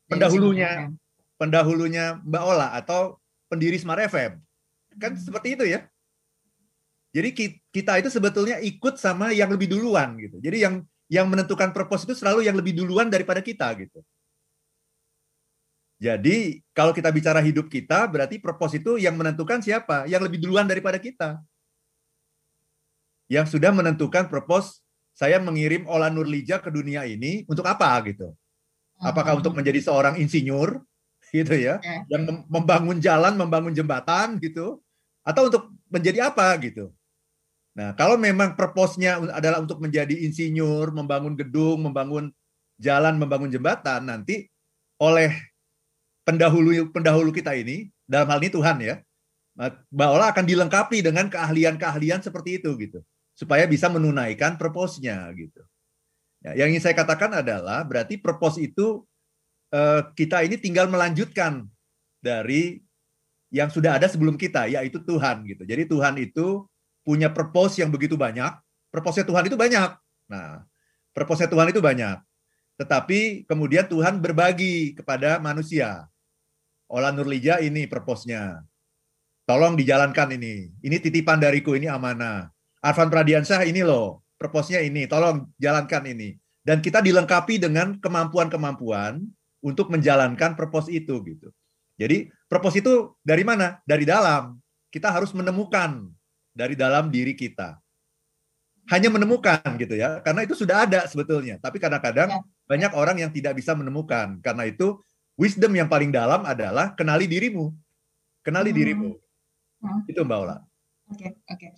pendahulunya 0.08 0.92
pendahulunya 1.36 2.20
Mbak 2.24 2.44
Ola 2.44 2.68
atau 2.76 3.20
pendiri 3.48 3.76
Smart 3.76 4.00
FM. 4.08 4.40
Kan 4.96 5.12
hmm. 5.16 5.20
seperti 5.20 5.56
itu 5.56 5.64
ya. 5.68 5.84
Jadi 7.16 7.32
kita 7.72 7.96
itu 7.96 8.12
sebetulnya 8.12 8.60
ikut 8.60 9.00
sama 9.00 9.32
yang 9.32 9.48
lebih 9.48 9.72
duluan 9.72 10.20
gitu. 10.20 10.36
Jadi 10.36 10.68
yang 10.68 10.84
yang 11.08 11.24
menentukan 11.32 11.72
purpose 11.72 12.04
itu 12.04 12.12
selalu 12.12 12.44
yang 12.44 12.52
lebih 12.52 12.76
duluan 12.76 13.08
daripada 13.08 13.40
kita 13.40 13.72
gitu. 13.80 14.04
Jadi 15.96 16.60
kalau 16.76 16.92
kita 16.92 17.08
bicara 17.08 17.40
hidup 17.40 17.72
kita, 17.72 18.04
berarti 18.04 18.36
purpose 18.36 18.76
itu 18.76 19.00
yang 19.00 19.16
menentukan 19.16 19.64
siapa? 19.64 20.04
Yang 20.04 20.28
lebih 20.28 20.44
duluan 20.44 20.68
daripada 20.68 21.00
kita. 21.00 21.40
Yang 23.32 23.56
sudah 23.56 23.72
menentukan 23.72 24.28
purpose 24.28 24.84
saya 25.16 25.40
mengirim 25.40 25.88
Ola 25.88 26.12
Nurlija 26.12 26.60
ke 26.60 26.68
dunia 26.68 27.08
ini 27.08 27.48
untuk 27.48 27.64
apa 27.64 27.96
gitu. 28.04 28.36
Apakah 29.00 29.40
untuk 29.40 29.56
menjadi 29.56 29.80
seorang 29.80 30.20
insinyur 30.20 30.84
gitu 31.32 31.56
ya, 31.56 31.80
ya, 31.80 32.04
yang 32.12 32.44
membangun 32.44 33.00
jalan, 33.00 33.40
membangun 33.40 33.72
jembatan 33.72 34.36
gitu, 34.36 34.84
atau 35.24 35.48
untuk 35.48 35.72
menjadi 35.88 36.28
apa 36.28 36.52
gitu. 36.60 36.92
Nah, 37.76 37.92
kalau 37.92 38.16
memang 38.16 38.56
purpose-nya 38.56 39.20
adalah 39.36 39.60
untuk 39.60 39.84
menjadi 39.84 40.16
insinyur, 40.24 40.96
membangun 40.96 41.36
gedung, 41.36 41.84
membangun 41.84 42.32
jalan, 42.80 43.20
membangun 43.20 43.52
jembatan, 43.52 44.08
nanti 44.08 44.48
oleh 44.96 45.28
pendahulu 46.24 46.88
pendahulu 46.88 47.28
kita 47.36 47.52
ini, 47.52 47.92
dalam 48.08 48.32
hal 48.32 48.40
ini 48.40 48.48
Tuhan 48.48 48.76
ya, 48.80 48.96
bahwa 49.92 50.24
akan 50.24 50.44
dilengkapi 50.48 51.04
dengan 51.04 51.28
keahlian-keahlian 51.28 52.24
seperti 52.24 52.64
itu 52.64 52.72
gitu, 52.80 53.04
supaya 53.36 53.68
bisa 53.68 53.92
menunaikan 53.92 54.56
purpose-nya 54.56 55.28
gitu. 55.36 55.60
Ya, 56.40 56.56
yang 56.64 56.72
ingin 56.72 56.80
saya 56.80 56.96
katakan 56.96 57.44
adalah 57.44 57.84
berarti 57.84 58.16
purpose 58.16 58.56
itu 58.56 59.04
eh, 59.68 60.00
kita 60.16 60.40
ini 60.48 60.56
tinggal 60.56 60.88
melanjutkan 60.88 61.68
dari 62.24 62.80
yang 63.52 63.68
sudah 63.68 64.00
ada 64.00 64.08
sebelum 64.08 64.40
kita, 64.40 64.64
yaitu 64.64 65.00
Tuhan 65.04 65.44
gitu. 65.44 65.68
Jadi 65.68 65.84
Tuhan 65.88 66.16
itu 66.20 66.64
punya 67.06 67.30
purpose 67.30 67.78
yang 67.78 67.94
begitu 67.94 68.18
banyak. 68.18 68.50
Purpose 68.90 69.22
Tuhan 69.22 69.46
itu 69.46 69.54
banyak. 69.54 69.94
Nah, 70.26 70.66
purpose 71.14 71.46
Tuhan 71.46 71.70
itu 71.70 71.78
banyak. 71.78 72.18
Tetapi 72.82 73.46
kemudian 73.46 73.86
Tuhan 73.86 74.18
berbagi 74.18 74.98
kepada 74.98 75.38
manusia. 75.38 76.10
Olah 76.90 77.14
Nurlija 77.14 77.62
ini 77.62 77.86
purpose-nya. 77.86 78.66
Tolong 79.46 79.78
dijalankan 79.78 80.34
ini. 80.34 80.74
Ini 80.82 80.98
titipan 80.98 81.38
dariku, 81.38 81.78
ini 81.78 81.86
amanah. 81.86 82.50
Arfan 82.82 83.06
Pradiansyah 83.06 83.62
ini 83.62 83.86
loh, 83.86 84.26
purpose-nya 84.34 84.82
ini. 84.82 85.06
Tolong 85.06 85.46
jalankan 85.62 86.02
ini. 86.10 86.34
Dan 86.66 86.82
kita 86.82 86.98
dilengkapi 86.98 87.62
dengan 87.62 87.94
kemampuan-kemampuan 88.02 89.22
untuk 89.62 89.86
menjalankan 89.90 90.58
purpose 90.58 90.90
itu 90.90 91.22
gitu. 91.22 91.48
Jadi 91.94 92.26
purpose 92.50 92.82
itu 92.82 93.14
dari 93.22 93.46
mana? 93.46 93.78
Dari 93.86 94.02
dalam. 94.02 94.58
Kita 94.90 95.14
harus 95.14 95.30
menemukan 95.30 96.10
dari 96.56 96.72
dalam 96.72 97.12
diri 97.12 97.36
kita. 97.36 97.76
Hanya 98.88 99.12
menemukan 99.12 99.60
gitu 99.76 99.98
ya, 99.98 100.24
karena 100.24 100.46
itu 100.46 100.56
sudah 100.56 100.88
ada 100.88 101.04
sebetulnya. 101.04 101.60
Tapi 101.60 101.76
kadang-kadang 101.76 102.32
ya. 102.32 102.40
banyak 102.64 102.92
orang 102.96 103.16
yang 103.20 103.30
tidak 103.34 103.58
bisa 103.58 103.76
menemukan. 103.76 104.40
Karena 104.40 104.64
itu 104.64 105.02
wisdom 105.36 105.74
yang 105.76 105.90
paling 105.90 106.08
dalam 106.08 106.46
adalah 106.48 106.96
kenali 106.96 107.28
dirimu. 107.28 107.74
Kenali 108.40 108.70
hmm. 108.72 108.78
dirimu. 108.78 109.10
Hmm. 109.82 110.00
Itu 110.08 110.22
Mbak 110.24 110.38
Ola. 110.38 110.56
Oke, 111.06 111.22
okay, 111.22 111.30
oke. 111.50 111.58
Okay. 111.58 111.70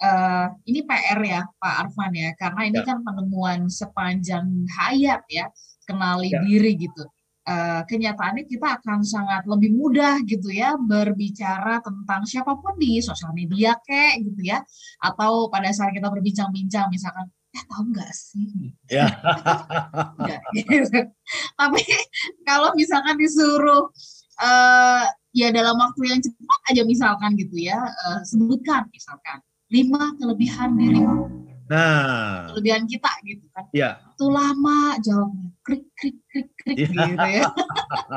Uh, 0.00 0.08
eh, 0.08 0.46
ini 0.72 0.80
PR 0.84 1.20
ya, 1.24 1.40
Pak 1.56 1.74
Arfan 1.88 2.12
ya, 2.12 2.30
karena 2.36 2.62
ini 2.68 2.80
ya. 2.80 2.84
kan 2.84 2.98
penemuan 3.00 3.60
sepanjang 3.68 4.44
hayat 4.76 5.24
ya, 5.28 5.48
kenali 5.88 6.32
ya. 6.32 6.40
diri 6.44 6.76
gitu 6.76 7.04
uh, 7.48 7.82
kenyataannya 7.86 8.44
kita 8.48 8.80
akan 8.80 9.04
sangat 9.04 9.44
lebih 9.44 9.72
mudah 9.76 10.20
gitu 10.24 10.48
ya 10.50 10.76
berbicara 10.80 11.80
tentang 11.84 12.24
siapa 12.24 12.56
pun 12.58 12.74
di 12.80 13.00
sosial 13.04 13.32
media 13.36 13.76
kek 13.84 14.20
gitu 14.24 14.40
ya 14.44 14.60
atau 15.00 15.48
pada 15.52 15.70
saat 15.70 15.92
kita 15.92 16.08
berbincang-bincang 16.08 16.88
misalkan 16.88 17.28
eh 17.54 17.64
tahu 17.70 17.86
nggak 17.94 18.10
sih 18.10 18.74
ya 18.90 19.06
gitu. 20.58 20.98
tapi 21.54 21.82
kalau 22.42 22.74
misalkan 22.74 23.14
disuruh 23.14 23.86
uh, 24.42 25.06
ya 25.30 25.54
dalam 25.54 25.78
waktu 25.78 26.02
yang 26.10 26.20
cepat 26.20 26.60
aja 26.74 26.82
misalkan 26.82 27.38
gitu 27.38 27.54
ya 27.62 27.78
uh, 27.78 28.20
sebutkan 28.26 28.90
misalkan 28.90 29.38
lima 29.70 30.12
kelebihan 30.18 30.74
dirimu 30.74 31.44
Nah, 31.64 32.52
kelebihan 32.52 32.84
kita 32.84 33.08
gitu 33.24 33.44
kan. 33.56 33.64
Iya. 33.72 33.96
Itu 34.12 34.28
lama 34.28 35.00
jawabnya 35.00 35.48
krik 35.64 35.88
krik 35.96 36.20
krik 36.28 36.48
ya. 36.52 36.53
gitu 36.80 37.26
ya. 37.28 37.44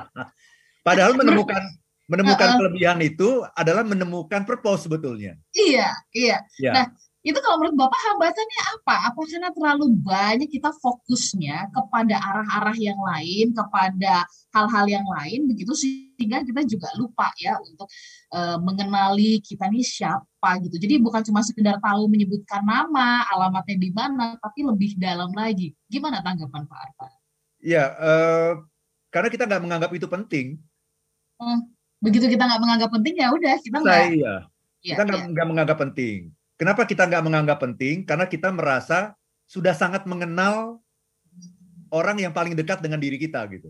Padahal 0.87 1.13
menemukan 1.19 1.63
menemukan 2.07 2.47
uh 2.47 2.51
-uh. 2.55 2.57
kelebihan 2.63 2.99
itu 3.03 3.43
adalah 3.51 3.83
menemukan 3.83 4.47
purpose 4.47 4.87
sebetulnya. 4.87 5.35
Iya, 5.51 5.91
iya. 6.15 6.39
Ya. 6.55 6.71
Nah, 6.71 6.85
itu 7.27 7.35
kalau 7.43 7.59
menurut 7.59 7.75
Bapak 7.75 7.99
hambatannya 8.07 8.61
apa? 8.79 8.95
Apa 9.11 9.19
karena 9.27 9.51
terlalu 9.51 9.85
banyak 9.99 10.47
kita 10.47 10.71
fokusnya 10.79 11.75
kepada 11.75 12.15
arah-arah 12.23 12.77
yang 12.79 12.95
lain, 12.95 13.51
kepada 13.51 14.23
hal-hal 14.55 14.85
yang 14.87 15.03
lain, 15.03 15.51
begitu 15.51 15.75
sehingga 15.75 16.47
kita 16.47 16.63
juga 16.63 16.87
lupa 16.95 17.27
ya 17.35 17.59
untuk 17.59 17.91
uh, 18.31 18.55
mengenali 18.63 19.43
kita 19.43 19.67
ini 19.67 19.83
siapa 19.83 20.63
gitu. 20.63 20.79
Jadi 20.79 21.03
bukan 21.03 21.19
cuma 21.27 21.43
sekedar 21.43 21.83
tahu 21.83 22.07
menyebutkan 22.07 22.63
nama, 22.63 23.27
alamatnya 23.27 23.75
di 23.75 23.91
mana, 23.91 24.39
tapi 24.39 24.63
lebih 24.63 24.95
dalam 24.95 25.35
lagi. 25.35 25.75
Gimana 25.91 26.23
tanggapan 26.23 26.63
Pak 26.63 26.79
Arfa? 26.79 27.16
Ya, 27.67 27.91
uh, 27.99 28.63
karena 29.11 29.27
kita 29.27 29.43
nggak 29.43 29.63
menganggap 29.67 29.91
itu 29.91 30.07
penting. 30.07 30.55
Hmm, 31.35 31.67
begitu 31.99 32.31
kita 32.31 32.47
nggak 32.47 32.61
menganggap 32.63 32.89
penting 32.95 33.19
ya 33.19 33.27
udah 33.35 33.55
kita 33.59 33.77
nggak. 33.83 34.03
Iya. 34.15 34.35
Kita 34.79 35.01
nggak 35.03 35.35
ya. 35.35 35.43
menganggap 35.43 35.77
penting 35.83 36.31
Kenapa 36.57 36.89
kita 36.89 37.05
nggak 37.05 37.21
menganggap 37.21 37.61
penting? 37.61 38.01
Karena 38.01 38.25
kita 38.25 38.49
merasa 38.49 39.13
sudah 39.45 39.77
sangat 39.77 40.09
mengenal 40.09 40.81
orang 41.93 42.17
yang 42.17 42.33
paling 42.33 42.57
dekat 42.57 42.81
dengan 42.81 42.97
diri 42.97 43.21
kita 43.21 43.45
gitu. 43.53 43.69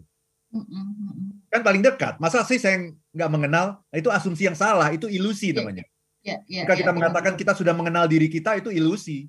Kan 1.52 1.62
paling 1.68 1.84
dekat. 1.84 2.16
Masa 2.24 2.48
sih 2.48 2.56
saya 2.56 2.96
nggak 3.12 3.28
mengenal? 3.28 3.84
Nah, 3.92 3.98
itu 4.00 4.08
asumsi 4.08 4.48
yang 4.48 4.56
salah. 4.56 4.88
Itu 4.96 5.12
ilusi 5.12 5.52
iya, 5.52 5.60
namanya. 5.60 5.84
Yeah, 6.24 6.40
yeah, 6.48 6.64
Jika 6.64 6.74
yeah, 6.74 6.80
kita 6.80 6.92
yeah, 6.96 6.98
mengatakan 6.98 7.34
yeah. 7.36 7.40
kita 7.44 7.54
sudah 7.60 7.74
mengenal 7.76 8.08
diri 8.08 8.32
kita, 8.32 8.56
itu 8.56 8.72
ilusi. 8.72 9.28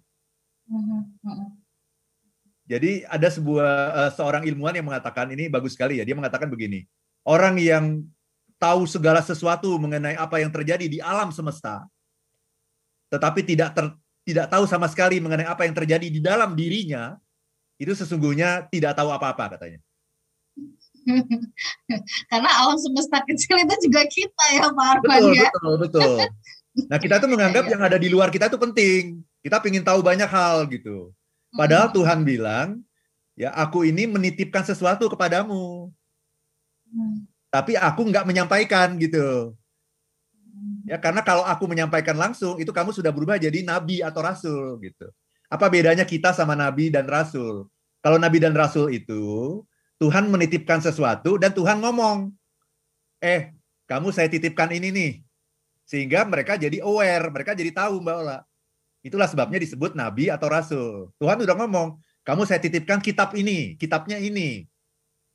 Jadi 2.68 3.00
ada 3.08 3.28
sebuah 3.32 3.72
uh, 3.96 4.10
seorang 4.12 4.44
ilmuwan 4.44 4.76
yang 4.76 4.84
mengatakan 4.84 5.32
ini 5.32 5.48
bagus 5.48 5.72
sekali 5.72 5.98
ya. 5.98 6.04
Dia 6.04 6.12
mengatakan 6.12 6.52
begini, 6.52 6.84
orang 7.24 7.56
yang 7.56 8.04
tahu 8.60 8.84
segala 8.84 9.24
sesuatu 9.24 9.72
mengenai 9.80 10.20
apa 10.20 10.44
yang 10.44 10.52
terjadi 10.52 10.84
di 10.84 11.00
alam 11.00 11.32
semesta, 11.32 11.88
tetapi 13.08 13.40
tidak 13.40 13.72
ter, 13.72 13.86
tidak 14.28 14.52
tahu 14.52 14.68
sama 14.68 14.84
sekali 14.84 15.16
mengenai 15.16 15.48
apa 15.48 15.64
yang 15.64 15.72
terjadi 15.72 16.12
di 16.12 16.20
dalam 16.20 16.52
dirinya, 16.52 17.16
itu 17.80 17.96
sesungguhnya 17.96 18.68
tidak 18.68 18.92
tahu 18.92 19.08
apa-apa 19.16 19.56
katanya. 19.56 19.80
Karena 22.30 22.50
alam 22.52 22.76
semesta 22.76 23.24
kecil 23.24 23.64
itu 23.64 23.74
juga 23.88 24.04
kita 24.04 24.44
ya 24.52 24.68
Pak 24.68 24.86
Arfan 25.00 25.20
betul, 25.24 25.32
ya. 25.32 25.48
Betul, 25.56 25.74
betul. 25.80 26.12
Nah 26.92 26.98
kita 27.00 27.14
tuh 27.16 27.30
menganggap 27.32 27.64
iya, 27.64 27.68
iya. 27.70 27.74
yang 27.80 27.82
ada 27.88 27.96
di 27.96 28.08
luar 28.12 28.28
kita 28.28 28.52
itu 28.52 28.60
penting. 28.60 29.24
Kita 29.40 29.64
ingin 29.64 29.80
tahu 29.86 30.04
banyak 30.04 30.28
hal 30.28 30.68
gitu. 30.68 31.16
Padahal 31.58 31.90
Tuhan 31.90 32.22
bilang, 32.22 32.86
ya 33.34 33.50
aku 33.50 33.82
ini 33.82 34.06
menitipkan 34.06 34.62
sesuatu 34.62 35.10
kepadamu. 35.10 35.90
Hmm. 36.86 37.26
Tapi 37.50 37.74
aku 37.74 38.06
nggak 38.06 38.22
menyampaikan 38.22 38.94
gitu. 38.94 39.58
Ya 40.86 41.02
karena 41.02 41.20
kalau 41.26 41.42
aku 41.42 41.66
menyampaikan 41.66 42.14
langsung 42.14 42.62
itu 42.62 42.70
kamu 42.70 42.94
sudah 42.94 43.10
berubah 43.10 43.42
jadi 43.42 43.66
nabi 43.66 44.06
atau 44.06 44.22
rasul 44.22 44.78
gitu. 44.86 45.10
Apa 45.50 45.66
bedanya 45.66 46.06
kita 46.06 46.30
sama 46.30 46.54
nabi 46.54 46.94
dan 46.94 47.10
rasul? 47.10 47.66
Kalau 48.00 48.22
nabi 48.22 48.38
dan 48.38 48.54
rasul 48.54 48.94
itu 48.94 49.60
Tuhan 49.98 50.30
menitipkan 50.30 50.78
sesuatu 50.78 51.42
dan 51.42 51.50
Tuhan 51.50 51.82
ngomong, 51.82 52.30
"Eh, 53.18 53.50
kamu 53.90 54.14
saya 54.14 54.30
titipkan 54.30 54.70
ini 54.70 54.94
nih." 54.94 55.12
Sehingga 55.82 56.22
mereka 56.22 56.54
jadi 56.54 56.78
aware, 56.84 57.32
mereka 57.34 57.52
jadi 57.58 57.74
tahu 57.74 57.98
Mbak 57.98 58.16
Ola. 58.22 58.38
Itulah 59.02 59.30
sebabnya 59.30 59.62
disebut 59.62 59.94
nabi 59.94 60.26
atau 60.28 60.50
rasul. 60.50 61.14
Tuhan 61.22 61.38
udah 61.38 61.54
ngomong, 61.54 62.02
"Kamu 62.26 62.42
saya 62.42 62.58
titipkan 62.58 62.98
kitab 62.98 63.30
ini, 63.38 63.78
kitabnya 63.78 64.18
ini." 64.18 64.66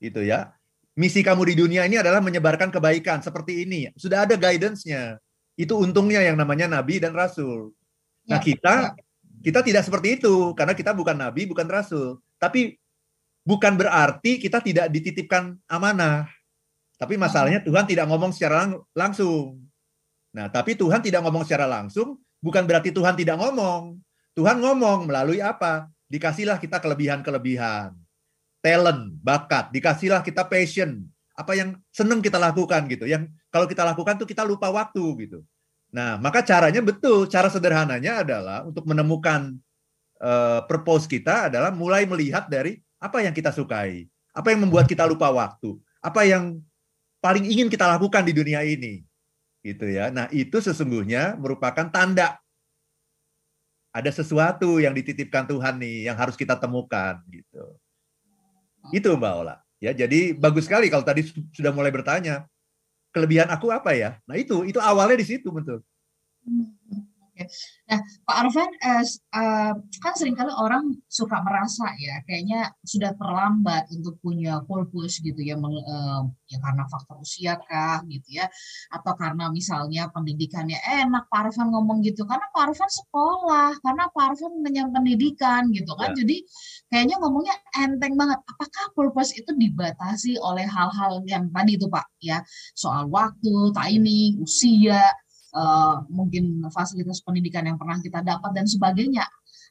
Itu 0.03 0.19
ya. 0.19 0.51
Misi 0.93 1.25
kamu 1.25 1.47
di 1.49 1.55
dunia 1.57 1.87
ini 1.89 1.97
adalah 1.97 2.21
menyebarkan 2.21 2.69
kebaikan 2.69 3.23
seperti 3.23 3.65
ini. 3.65 3.89
Sudah 3.97 4.29
ada 4.29 4.37
guidance-nya. 4.37 5.17
Itu 5.57 5.79
untungnya 5.81 6.21
yang 6.21 6.37
namanya 6.37 6.69
nabi 6.69 7.01
dan 7.01 7.17
rasul. 7.17 7.73
Nah, 8.29 8.37
ya, 8.37 8.45
kita 8.45 8.75
ya. 8.93 9.01
kita 9.41 9.59
tidak 9.65 9.83
seperti 9.89 10.21
itu 10.21 10.53
karena 10.53 10.77
kita 10.77 10.93
bukan 10.93 11.17
nabi, 11.17 11.49
bukan 11.49 11.65
rasul. 11.65 12.21
Tapi 12.37 12.77
bukan 13.41 13.73
berarti 13.73 14.37
kita 14.37 14.61
tidak 14.61 14.91
dititipkan 14.93 15.57
amanah. 15.65 16.29
Tapi 16.99 17.17
masalahnya 17.17 17.63
hmm. 17.63 17.67
Tuhan 17.73 17.85
tidak 17.89 18.05
ngomong 18.05 18.31
secara 18.35 18.67
lang 18.67 18.71
langsung. 18.93 19.65
Nah, 20.29 20.45
tapi 20.49 20.77
Tuhan 20.77 21.01
tidak 21.01 21.25
ngomong 21.25 21.41
secara 21.41 21.65
langsung 21.65 22.21
bukan 22.43 22.67
berarti 22.67 22.91
Tuhan 22.91 23.15
tidak 23.15 23.39
ngomong. 23.39 24.03
Tuhan 24.35 24.59
ngomong 24.59 25.07
melalui 25.07 25.39
apa? 25.39 25.87
Dikasihlah 26.11 26.59
kita 26.59 26.83
kelebihan-kelebihan. 26.83 27.95
Talent, 28.59 29.15
bakat, 29.23 29.71
dikasihlah 29.71 30.23
kita 30.23 30.47
passion, 30.47 31.03
apa 31.35 31.51
yang 31.55 31.79
senang 31.91 32.19
kita 32.19 32.39
lakukan 32.39 32.87
gitu. 32.91 33.07
Yang 33.07 33.31
kalau 33.47 33.67
kita 33.67 33.83
lakukan 33.87 34.19
tuh 34.19 34.27
kita 34.27 34.43
lupa 34.43 34.67
waktu 34.71 35.03
gitu. 35.27 35.39
Nah, 35.93 36.17
maka 36.17 36.41
caranya 36.41 36.81
betul, 36.81 37.29
cara 37.29 37.47
sederhananya 37.47 38.25
adalah 38.25 38.65
untuk 38.65 38.87
menemukan 38.89 39.53
uh, 40.23 40.65
purpose 40.65 41.05
kita 41.05 41.51
adalah 41.53 41.69
mulai 41.69 42.07
melihat 42.09 42.49
dari 42.49 42.81
apa 42.97 43.21
yang 43.21 43.35
kita 43.35 43.51
sukai, 43.53 44.07
apa 44.33 44.47
yang 44.55 44.65
membuat 44.65 44.89
kita 44.89 45.05
lupa 45.05 45.29
waktu, 45.29 45.77
apa 46.01 46.25
yang 46.25 46.57
paling 47.21 47.45
ingin 47.45 47.69
kita 47.69 47.85
lakukan 47.85 48.25
di 48.25 48.33
dunia 48.33 48.65
ini. 48.65 49.05
Gitu 49.63 49.87
ya. 49.87 50.11
Nah, 50.11 50.27
itu 50.29 50.59
sesungguhnya 50.59 51.39
merupakan 51.39 51.87
tanda 51.87 52.37
ada 53.93 54.11
sesuatu 54.11 54.81
yang 54.83 54.91
dititipkan 54.91 55.47
Tuhan 55.47 55.79
nih 55.79 56.11
yang 56.11 56.17
harus 56.19 56.35
kita 56.35 56.59
temukan 56.59 57.23
gitu. 57.31 57.79
Itu 58.91 59.15
Mbak 59.15 59.33
Ola. 59.39 59.55
Ya, 59.79 59.95
jadi 59.95 60.35
bagus 60.35 60.67
sekali 60.67 60.91
kalau 60.91 61.07
tadi 61.07 61.23
sudah 61.55 61.71
mulai 61.71 61.93
bertanya 61.93 62.43
kelebihan 63.13 63.47
aku 63.47 63.71
apa 63.71 63.95
ya? 63.95 64.19
Nah, 64.27 64.35
itu 64.35 64.67
itu 64.67 64.81
awalnya 64.81 65.15
di 65.15 65.27
situ 65.27 65.47
betul. 65.53 65.79
Nah, 67.33 67.99
Pak 68.29 68.35
Arvan, 68.45 68.69
eh, 68.77 69.03
eh, 69.09 69.73
kan 69.97 70.13
sering 70.13 70.37
kali 70.37 70.53
orang 70.53 70.93
suka 71.09 71.41
merasa 71.41 71.89
ya, 71.97 72.21
kayaknya 72.29 72.69
sudah 72.85 73.11
terlambat 73.17 73.89
untuk 73.89 74.21
punya 74.21 74.61
purpose 74.69 75.17
gitu 75.25 75.41
ya, 75.41 75.57
eh, 75.57 76.21
ya 76.53 76.57
karena 76.61 76.85
faktor 76.85 77.17
usia 77.25 77.57
kah 77.65 78.05
gitu 78.05 78.37
ya, 78.37 78.45
atau 78.93 79.13
karena 79.17 79.49
misalnya 79.49 80.13
pendidikannya 80.13 80.77
enak, 81.05 81.25
Pak 81.33 81.49
Arvan 81.49 81.73
ngomong 81.73 82.05
gitu, 82.05 82.21
karena 82.29 82.45
Pak 82.53 82.61
Arvan 82.69 82.91
sekolah, 82.91 83.69
karena 83.81 84.03
Pak 84.13 84.23
Arvan 84.29 84.53
menyambut 84.61 84.93
pendidikan 85.01 85.61
gitu 85.73 85.91
kan, 85.97 86.13
ya. 86.13 86.21
jadi 86.21 86.37
kayaknya 86.93 87.15
ngomongnya 87.17 87.55
enteng 87.81 88.13
banget. 88.13 88.39
Apakah 88.45 88.85
purpose 88.93 89.33
itu 89.33 89.49
dibatasi 89.57 90.37
oleh 90.37 90.69
hal-hal 90.69 91.25
yang 91.25 91.49
tadi 91.49 91.81
itu 91.81 91.89
Pak 91.89 92.05
ya, 92.21 92.45
soal 92.77 93.09
waktu, 93.09 93.73
timing, 93.73 94.37
usia, 94.45 95.01
uh, 95.53 96.03
mungkin 96.09 96.65
fasilitas 96.73 97.21
pendidikan 97.21 97.63
yang 97.63 97.77
pernah 97.77 98.01
kita 98.01 98.25
dapat 98.25 98.51
dan 98.51 98.65
sebagainya. 98.65 99.23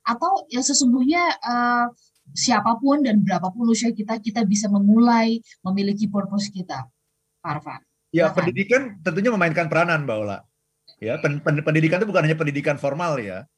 Atau 0.07 0.47
ya 0.49 0.63
sesungguhnya 0.63 1.23
uh, 1.43 1.87
siapa 2.33 2.79
pun 2.79 3.03
dan 3.03 3.21
berapapun 3.21 3.67
usia 3.69 3.91
kita 3.91 4.23
kita 4.23 4.47
bisa 4.47 4.71
memulai 4.71 5.43
memiliki 5.67 6.07
purpose 6.07 6.49
kita. 6.55 6.87
Parvan 7.43 7.83
ya 8.13 8.29
Silahkan. 8.29 8.37
pendidikan 8.37 8.83
tentunya 9.01 9.31
memainkan 9.33 9.67
peranan 9.67 10.05
Mbak 10.05 10.19
Ola. 10.21 10.39
Ya 11.03 11.19
pen, 11.19 11.43
pen, 11.43 11.59
pendidikan 11.67 11.99
itu 11.99 12.07
bukan 12.07 12.23
hanya 12.31 12.39
pendidikan 12.39 12.77
formal 12.79 13.19
ya. 13.19 13.49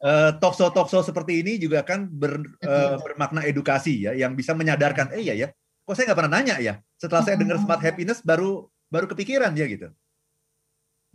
Uh, 0.00 0.32
talkshow 0.40 0.72
talkshow 0.72 1.04
seperti 1.04 1.40
ini 1.44 1.56
juga 1.60 1.80
kan 1.84 2.08
ber, 2.08 2.40
uh, 2.64 2.96
bermakna 3.00 3.44
edukasi 3.44 4.04
ya 4.04 4.12
yang 4.12 4.36
bisa 4.36 4.52
menyadarkan 4.52 5.08
eh 5.16 5.24
ya 5.24 5.32
ya 5.32 5.48
kok 5.84 5.92
saya 5.96 6.12
nggak 6.12 6.18
pernah 6.24 6.32
nanya 6.40 6.56
ya? 6.62 6.74
Setelah 6.96 7.22
saya 7.26 7.36
dengar 7.36 7.60
smart 7.60 7.82
happiness 7.84 8.24
baru 8.24 8.70
baru 8.88 9.10
kepikiran 9.10 9.52
ya 9.58 9.66
gitu 9.68 9.90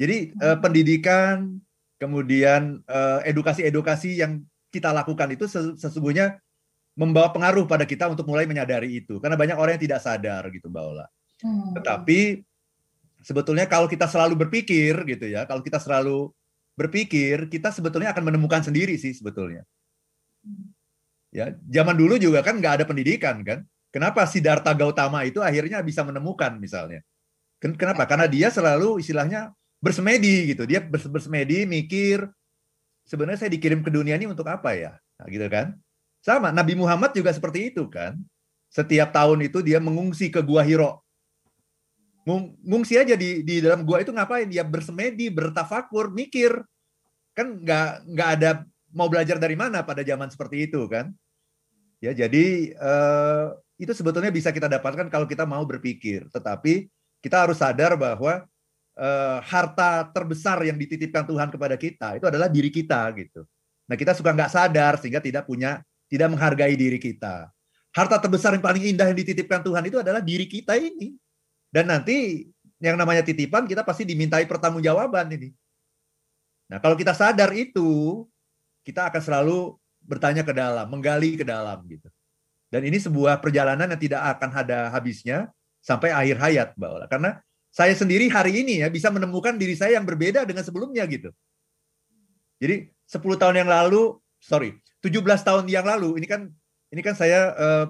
jadi 0.02 0.34
uh, 0.42 0.58
pendidikan, 0.58 1.62
kemudian 2.02 2.82
edukasi-edukasi 3.22 4.18
uh, 4.18 4.20
yang 4.26 4.32
kita 4.74 4.90
lakukan 4.90 5.30
itu 5.38 5.46
sesungguhnya 5.78 6.42
membawa 6.98 7.30
pengaruh 7.30 7.70
pada 7.70 7.86
kita 7.86 8.10
untuk 8.10 8.26
mulai 8.26 8.50
menyadari 8.50 8.98
itu. 8.98 9.22
Karena 9.22 9.38
banyak 9.38 9.54
orang 9.54 9.78
yang 9.78 9.84
tidak 9.86 10.02
sadar 10.02 10.42
gitu, 10.50 10.74
Mbak 10.74 10.84
Ola. 10.90 11.06
Hmm. 11.46 11.78
Tetapi 11.78 12.42
sebetulnya 13.22 13.70
kalau 13.70 13.86
kita 13.86 14.10
selalu 14.10 14.34
berpikir 14.42 15.06
gitu 15.06 15.30
ya, 15.30 15.46
kalau 15.46 15.62
kita 15.62 15.78
selalu 15.78 16.34
berpikir, 16.74 17.46
kita 17.54 17.70
sebetulnya 17.70 18.10
akan 18.10 18.34
menemukan 18.34 18.66
sendiri 18.66 18.98
sih 18.98 19.14
sebetulnya. 19.14 19.62
Hmm. 20.42 20.74
Ya, 21.30 21.54
zaman 21.70 21.94
dulu 21.94 22.18
juga 22.18 22.42
kan 22.42 22.58
nggak 22.58 22.82
ada 22.82 22.86
pendidikan 22.90 23.46
kan. 23.46 23.64
Kenapa 23.94 24.26
si 24.26 24.40
Siddhartha 24.40 24.74
Gautama 24.74 25.28
itu 25.30 25.44
akhirnya 25.44 25.84
bisa 25.86 26.02
menemukan 26.02 26.58
misalnya? 26.58 27.06
Kenapa? 27.62 28.10
Karena 28.10 28.26
dia 28.26 28.50
selalu 28.50 28.98
istilahnya 28.98 29.54
bersemedi 29.82 30.54
gitu. 30.54 30.64
Dia 30.70 30.80
bersemedi 30.86 31.66
mikir 31.66 32.30
sebenarnya 33.04 33.44
saya 33.44 33.52
dikirim 33.52 33.82
ke 33.82 33.90
dunia 33.90 34.16
ini 34.16 34.30
untuk 34.30 34.46
apa 34.48 34.78
ya? 34.78 34.96
Nah, 35.18 35.28
gitu 35.28 35.50
kan? 35.50 35.76
Sama 36.22 36.54
Nabi 36.54 36.78
Muhammad 36.78 37.12
juga 37.18 37.34
seperti 37.34 37.74
itu 37.74 37.90
kan. 37.90 38.16
Setiap 38.72 39.12
tahun 39.12 39.52
itu 39.52 39.60
dia 39.66 39.82
mengungsi 39.82 40.32
ke 40.32 40.40
Gua 40.40 40.64
Hiro. 40.64 41.02
Mengungsi 42.24 43.02
aja 43.02 43.18
di 43.18 43.42
di 43.42 43.60
dalam 43.60 43.82
gua 43.82 44.00
itu 44.00 44.14
ngapain? 44.14 44.46
Dia 44.48 44.62
bersemedi, 44.62 45.28
bertafakur, 45.34 46.14
mikir. 46.14 46.62
Kan 47.34 47.66
nggak 47.66 47.90
nggak 48.14 48.30
ada 48.38 48.50
mau 48.94 49.10
belajar 49.10 49.42
dari 49.42 49.58
mana 49.58 49.82
pada 49.82 50.06
zaman 50.06 50.30
seperti 50.30 50.70
itu 50.70 50.86
kan? 50.86 51.10
Ya 51.98 52.14
jadi 52.14 52.78
eh, 52.78 53.46
itu 53.82 53.92
sebetulnya 53.98 54.30
bisa 54.30 54.54
kita 54.54 54.70
dapatkan 54.70 55.10
kalau 55.10 55.26
kita 55.26 55.44
mau 55.50 55.66
berpikir. 55.66 56.30
Tetapi 56.30 56.86
kita 57.26 57.50
harus 57.50 57.58
sadar 57.58 57.98
bahwa 57.98 58.46
uh, 58.98 59.40
harta 59.44 60.10
terbesar 60.12 60.60
yang 60.66 60.76
dititipkan 60.76 61.24
Tuhan 61.24 61.48
kepada 61.52 61.76
kita 61.80 62.18
itu 62.20 62.26
adalah 62.28 62.48
diri 62.52 62.74
kita 62.74 63.12
gitu. 63.16 63.46
Nah 63.88 63.96
kita 64.00 64.16
suka 64.16 64.32
nggak 64.32 64.52
sadar 64.52 65.00
sehingga 65.00 65.20
tidak 65.24 65.48
punya 65.48 65.84
tidak 66.12 66.28
menghargai 66.32 66.76
diri 66.76 67.00
kita. 67.00 67.48
Harta 67.92 68.24
terbesar 68.24 68.56
yang 68.56 68.64
paling 68.64 68.84
indah 68.96 69.12
yang 69.12 69.20
dititipkan 69.20 69.64
Tuhan 69.64 69.84
itu 69.88 70.00
adalah 70.00 70.24
diri 70.24 70.48
kita 70.48 70.80
ini. 70.80 71.16
Dan 71.72 71.88
nanti 71.88 72.48
yang 72.80 73.00
namanya 73.00 73.24
titipan 73.24 73.68
kita 73.68 73.84
pasti 73.84 74.04
dimintai 74.08 74.44
pertanggungjawaban 74.48 75.28
ini. 75.36 75.52
Nah 76.72 76.80
kalau 76.80 76.96
kita 76.96 77.12
sadar 77.12 77.52
itu 77.52 78.24
kita 78.88 79.12
akan 79.12 79.22
selalu 79.24 79.76
bertanya 80.02 80.42
ke 80.42 80.52
dalam, 80.56 80.88
menggali 80.90 81.38
ke 81.38 81.46
dalam 81.46 81.84
gitu. 81.88 82.08
Dan 82.72 82.88
ini 82.88 82.98
sebuah 82.98 83.44
perjalanan 83.44 83.92
yang 83.92 84.00
tidak 84.00 84.22
akan 84.40 84.50
ada 84.56 84.88
habisnya 84.96 85.52
sampai 85.84 86.16
akhir 86.16 86.38
hayat, 86.40 86.70
Mbak 86.80 86.90
Ola. 86.90 87.06
Karena 87.12 87.32
saya 87.72 87.96
sendiri 87.96 88.28
hari 88.28 88.62
ini 88.62 88.84
ya 88.84 88.92
bisa 88.92 89.08
menemukan 89.08 89.56
diri 89.56 89.80
saya 89.80 89.96
yang 89.96 90.04
berbeda 90.04 90.44
dengan 90.44 90.62
sebelumnya 90.62 91.08
gitu. 91.08 91.32
Jadi 92.60 92.92
10 93.08 93.42
tahun 93.42 93.56
yang 93.64 93.70
lalu, 93.72 94.20
sorry, 94.38 94.76
17 95.02 95.24
tahun 95.42 95.66
yang 95.72 95.88
lalu, 95.88 96.20
ini 96.20 96.28
kan 96.28 96.52
ini 96.92 97.02
kan 97.02 97.16
saya 97.16 97.56
uh, 97.56 97.86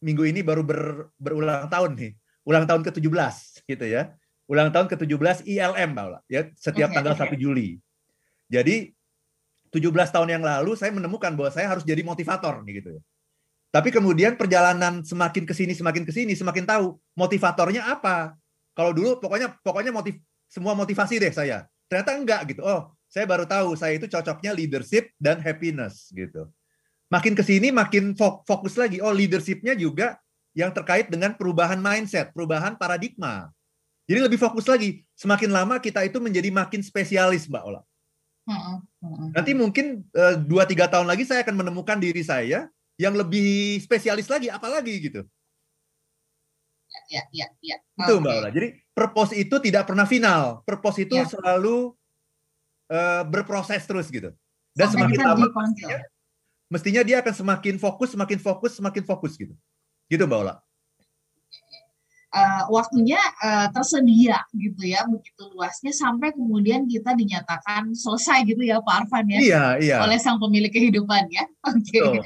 minggu 0.00 0.24
ini 0.24 0.40
baru 0.40 0.62
ber, 0.64 1.10
berulang 1.18 1.66
tahun 1.68 1.98
nih. 1.98 2.12
Ulang 2.44 2.64
tahun 2.68 2.84
ke-17 2.86 3.66
gitu 3.68 3.84
ya. 3.84 4.14
Ulang 4.46 4.70
tahun 4.70 4.86
ke-17 4.92 5.48
ILM, 5.48 5.90
Paula, 5.96 6.20
ya, 6.28 6.48
setiap 6.54 6.92
okay, 6.92 6.96
tanggal 7.00 7.16
okay. 7.16 7.36
1 7.36 7.42
Juli. 7.42 7.68
Jadi 8.48 8.92
17 9.74 9.90
tahun 10.14 10.28
yang 10.30 10.44
lalu 10.46 10.78
saya 10.78 10.94
menemukan 10.94 11.34
bahwa 11.34 11.50
saya 11.50 11.66
harus 11.72 11.82
jadi 11.82 12.06
motivator 12.06 12.62
nih 12.62 12.78
gitu 12.78 12.90
ya. 12.94 13.02
Tapi 13.74 13.90
kemudian 13.90 14.38
perjalanan 14.38 15.02
semakin 15.02 15.42
ke 15.42 15.50
sini 15.50 15.74
semakin 15.74 16.06
ke 16.06 16.14
sini 16.14 16.38
semakin 16.38 16.62
tahu 16.62 16.94
motivatornya 17.18 17.82
apa. 17.90 18.38
Kalau 18.74 18.90
dulu 18.90 19.22
pokoknya 19.22 19.54
pokoknya 19.62 19.94
motiv 19.94 20.18
semua 20.50 20.74
motivasi 20.74 21.22
deh 21.22 21.30
saya. 21.30 21.66
Ternyata 21.86 22.10
enggak 22.18 22.40
gitu. 22.50 22.62
Oh, 22.66 22.90
saya 23.06 23.24
baru 23.24 23.46
tahu 23.46 23.78
saya 23.78 23.94
itu 23.94 24.10
cocoknya 24.10 24.50
leadership 24.50 25.14
dan 25.22 25.38
happiness 25.38 26.10
gitu. 26.10 26.50
Makin 27.06 27.38
ke 27.38 27.46
sini 27.46 27.70
makin 27.70 28.18
fokus 28.18 28.74
lagi. 28.74 28.98
Oh, 28.98 29.14
leadershipnya 29.14 29.78
juga 29.78 30.18
yang 30.54 30.74
terkait 30.74 31.06
dengan 31.06 31.34
perubahan 31.38 31.78
mindset, 31.78 32.34
perubahan 32.34 32.74
paradigma. 32.74 33.50
Jadi 34.10 34.20
lebih 34.20 34.38
fokus 34.42 34.66
lagi. 34.66 35.06
Semakin 35.14 35.54
lama 35.54 35.78
kita 35.78 36.02
itu 36.02 36.18
menjadi 36.18 36.50
makin 36.50 36.82
spesialis, 36.82 37.46
Mbak 37.46 37.62
Ola. 37.64 37.80
Nanti 39.32 39.56
mungkin 39.56 40.04
uh, 40.12 40.36
dua 40.36 40.68
tiga 40.68 40.84
tahun 40.84 41.08
lagi 41.08 41.24
saya 41.24 41.40
akan 41.46 41.64
menemukan 41.64 41.96
diri 41.96 42.20
saya 42.20 42.68
yang 43.00 43.16
lebih 43.16 43.80
spesialis 43.80 44.28
lagi, 44.28 44.52
apalagi 44.52 44.94
gitu 45.00 45.24
ya, 47.12 47.22
ya, 47.30 47.46
ya. 47.60 47.76
Itu 48.00 48.22
Mbak 48.22 48.32
Ola. 48.40 48.48
Jadi 48.48 48.68
purpose 48.96 49.32
itu 49.36 49.56
tidak 49.60 49.84
pernah 49.84 50.08
final. 50.08 50.64
Purpose 50.64 51.04
itu 51.04 51.20
ya. 51.20 51.28
selalu 51.28 51.92
uh, 52.88 53.22
berproses 53.28 53.84
terus 53.84 54.08
gitu. 54.08 54.32
Dan 54.74 54.90
Sampai 54.90 55.12
semakin 55.12 55.18
lama 55.22 55.46
mestinya, 55.46 55.98
mestinya 56.72 57.02
dia 57.04 57.16
akan 57.20 57.34
semakin 57.36 57.74
fokus, 57.76 58.08
semakin 58.16 58.38
fokus, 58.40 58.72
semakin 58.80 59.04
fokus 59.04 59.32
gitu. 59.36 59.54
Gitu 60.08 60.24
Mbak 60.24 60.40
Ola 60.40 60.63
uh, 62.34 62.62
waktunya 62.68 63.18
uh, 63.40 63.70
tersedia 63.70 64.42
gitu 64.52 64.82
ya 64.82 65.06
begitu 65.06 65.46
luasnya 65.54 65.94
sampai 65.94 66.34
kemudian 66.34 66.84
kita 66.90 67.14
dinyatakan 67.14 67.94
selesai 67.94 68.42
gitu 68.44 68.66
ya 68.66 68.82
Pak 68.82 69.06
Arfan 69.06 69.30
ya 69.30 69.38
iya, 69.38 69.64
iya. 69.78 69.96
oleh 70.02 70.18
sang 70.18 70.42
pemilik 70.42 70.68
kehidupan 70.68 71.30
ya 71.30 71.46
oke 71.70 71.78
okay. 71.78 72.02
oh. 72.02 72.22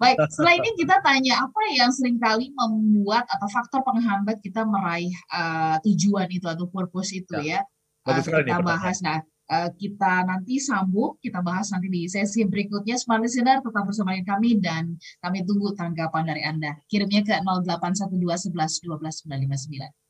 baik 0.00 0.16
setelah 0.32 0.54
ini 0.56 0.70
kita 0.80 0.96
tanya 1.04 1.44
apa 1.44 1.60
yang 1.76 1.92
sering 1.92 2.16
kali 2.16 2.50
membuat 2.56 3.28
atau 3.28 3.48
faktor 3.52 3.84
penghambat 3.84 4.40
kita 4.40 4.64
meraih 4.64 5.12
uh, 5.30 5.76
tujuan 5.84 6.26
itu 6.32 6.48
atau 6.48 6.66
purpose 6.66 7.12
itu 7.12 7.36
ya, 7.44 7.60
ya. 7.60 8.08
Uh, 8.08 8.16
kita 8.16 8.64
bahas 8.64 8.98
nah 9.04 9.20
kita 9.50 10.22
nanti 10.30 10.62
sambung, 10.62 11.18
kita 11.18 11.42
bahas 11.42 11.74
nanti 11.74 11.90
di 11.90 12.06
sesi 12.06 12.46
berikutnya. 12.46 12.94
Smart 12.94 13.18
Listener 13.18 13.58
tetap 13.58 13.82
bersama 13.82 14.14
kami 14.22 14.62
dan 14.62 14.94
kami 15.18 15.42
tunggu 15.42 15.74
tanggapan 15.74 16.24
dari 16.30 16.42
Anda. 16.46 16.78
Kirimnya 16.86 17.26
ke 17.26 17.34
0812 17.42 18.14
11 18.54 18.86
12 18.86 19.26
959. 19.26 20.09